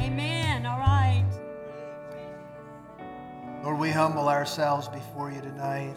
Amen. 0.00 0.66
All 0.66 0.80
right. 0.80 1.24
Lord, 3.62 3.78
we 3.78 3.90
humble 3.90 4.28
ourselves 4.28 4.88
before 4.88 5.30
you 5.30 5.40
tonight. 5.40 5.94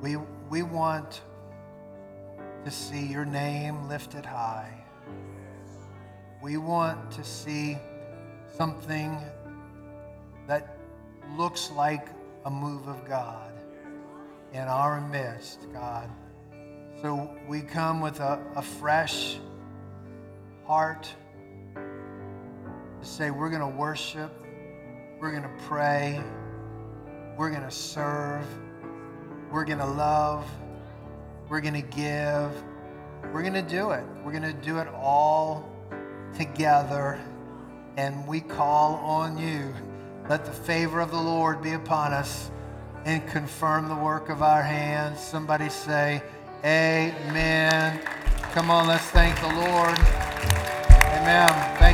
We, 0.00 0.16
we 0.50 0.64
want 0.64 1.20
to 2.64 2.70
see 2.72 3.06
your 3.06 3.24
name 3.24 3.88
lifted 3.88 4.26
high. 4.26 4.82
We 6.42 6.56
want 6.56 7.12
to 7.12 7.22
see 7.22 7.78
something 8.56 9.16
that 10.48 10.76
looks 11.36 11.70
like 11.70 12.08
a 12.44 12.50
move 12.50 12.88
of 12.88 13.04
God 13.04 13.52
in 14.52 14.62
our 14.62 15.00
midst, 15.00 15.72
God. 15.72 16.10
So 17.00 17.30
we 17.46 17.60
come 17.60 18.00
with 18.00 18.18
a, 18.18 18.44
a 18.56 18.62
fresh 18.62 19.38
heart 20.66 21.08
to 21.76 23.06
say 23.06 23.30
we're 23.30 23.48
going 23.48 23.60
to 23.60 23.78
worship, 23.78 24.32
we're 25.20 25.30
going 25.30 25.44
to 25.44 25.64
pray, 25.68 26.20
we're 27.36 27.50
going 27.50 27.62
to 27.62 27.70
serve, 27.70 28.44
we're 29.52 29.64
going 29.64 29.78
to 29.78 29.86
love, 29.86 30.44
we're 31.48 31.60
going 31.60 31.80
to 31.80 31.88
give, 31.96 32.50
we're 33.32 33.42
going 33.42 33.54
to 33.54 33.62
do 33.62 33.92
it. 33.92 34.04
We're 34.24 34.32
going 34.32 34.42
to 34.42 34.52
do 34.52 34.78
it 34.78 34.88
all 34.88 35.71
together 36.36 37.20
and 37.96 38.26
we 38.26 38.40
call 38.40 38.94
on 38.96 39.38
you. 39.38 39.74
Let 40.28 40.44
the 40.44 40.52
favor 40.52 41.00
of 41.00 41.10
the 41.10 41.20
Lord 41.20 41.62
be 41.62 41.72
upon 41.72 42.12
us 42.12 42.50
and 43.04 43.26
confirm 43.26 43.88
the 43.88 43.96
work 43.96 44.28
of 44.28 44.42
our 44.42 44.62
hands. 44.62 45.20
Somebody 45.20 45.68
say, 45.68 46.22
Amen. 46.64 48.00
Come 48.52 48.70
on, 48.70 48.86
let's 48.86 49.04
thank 49.06 49.38
the 49.40 49.48
Lord. 49.48 49.98
Amen. 51.18 51.91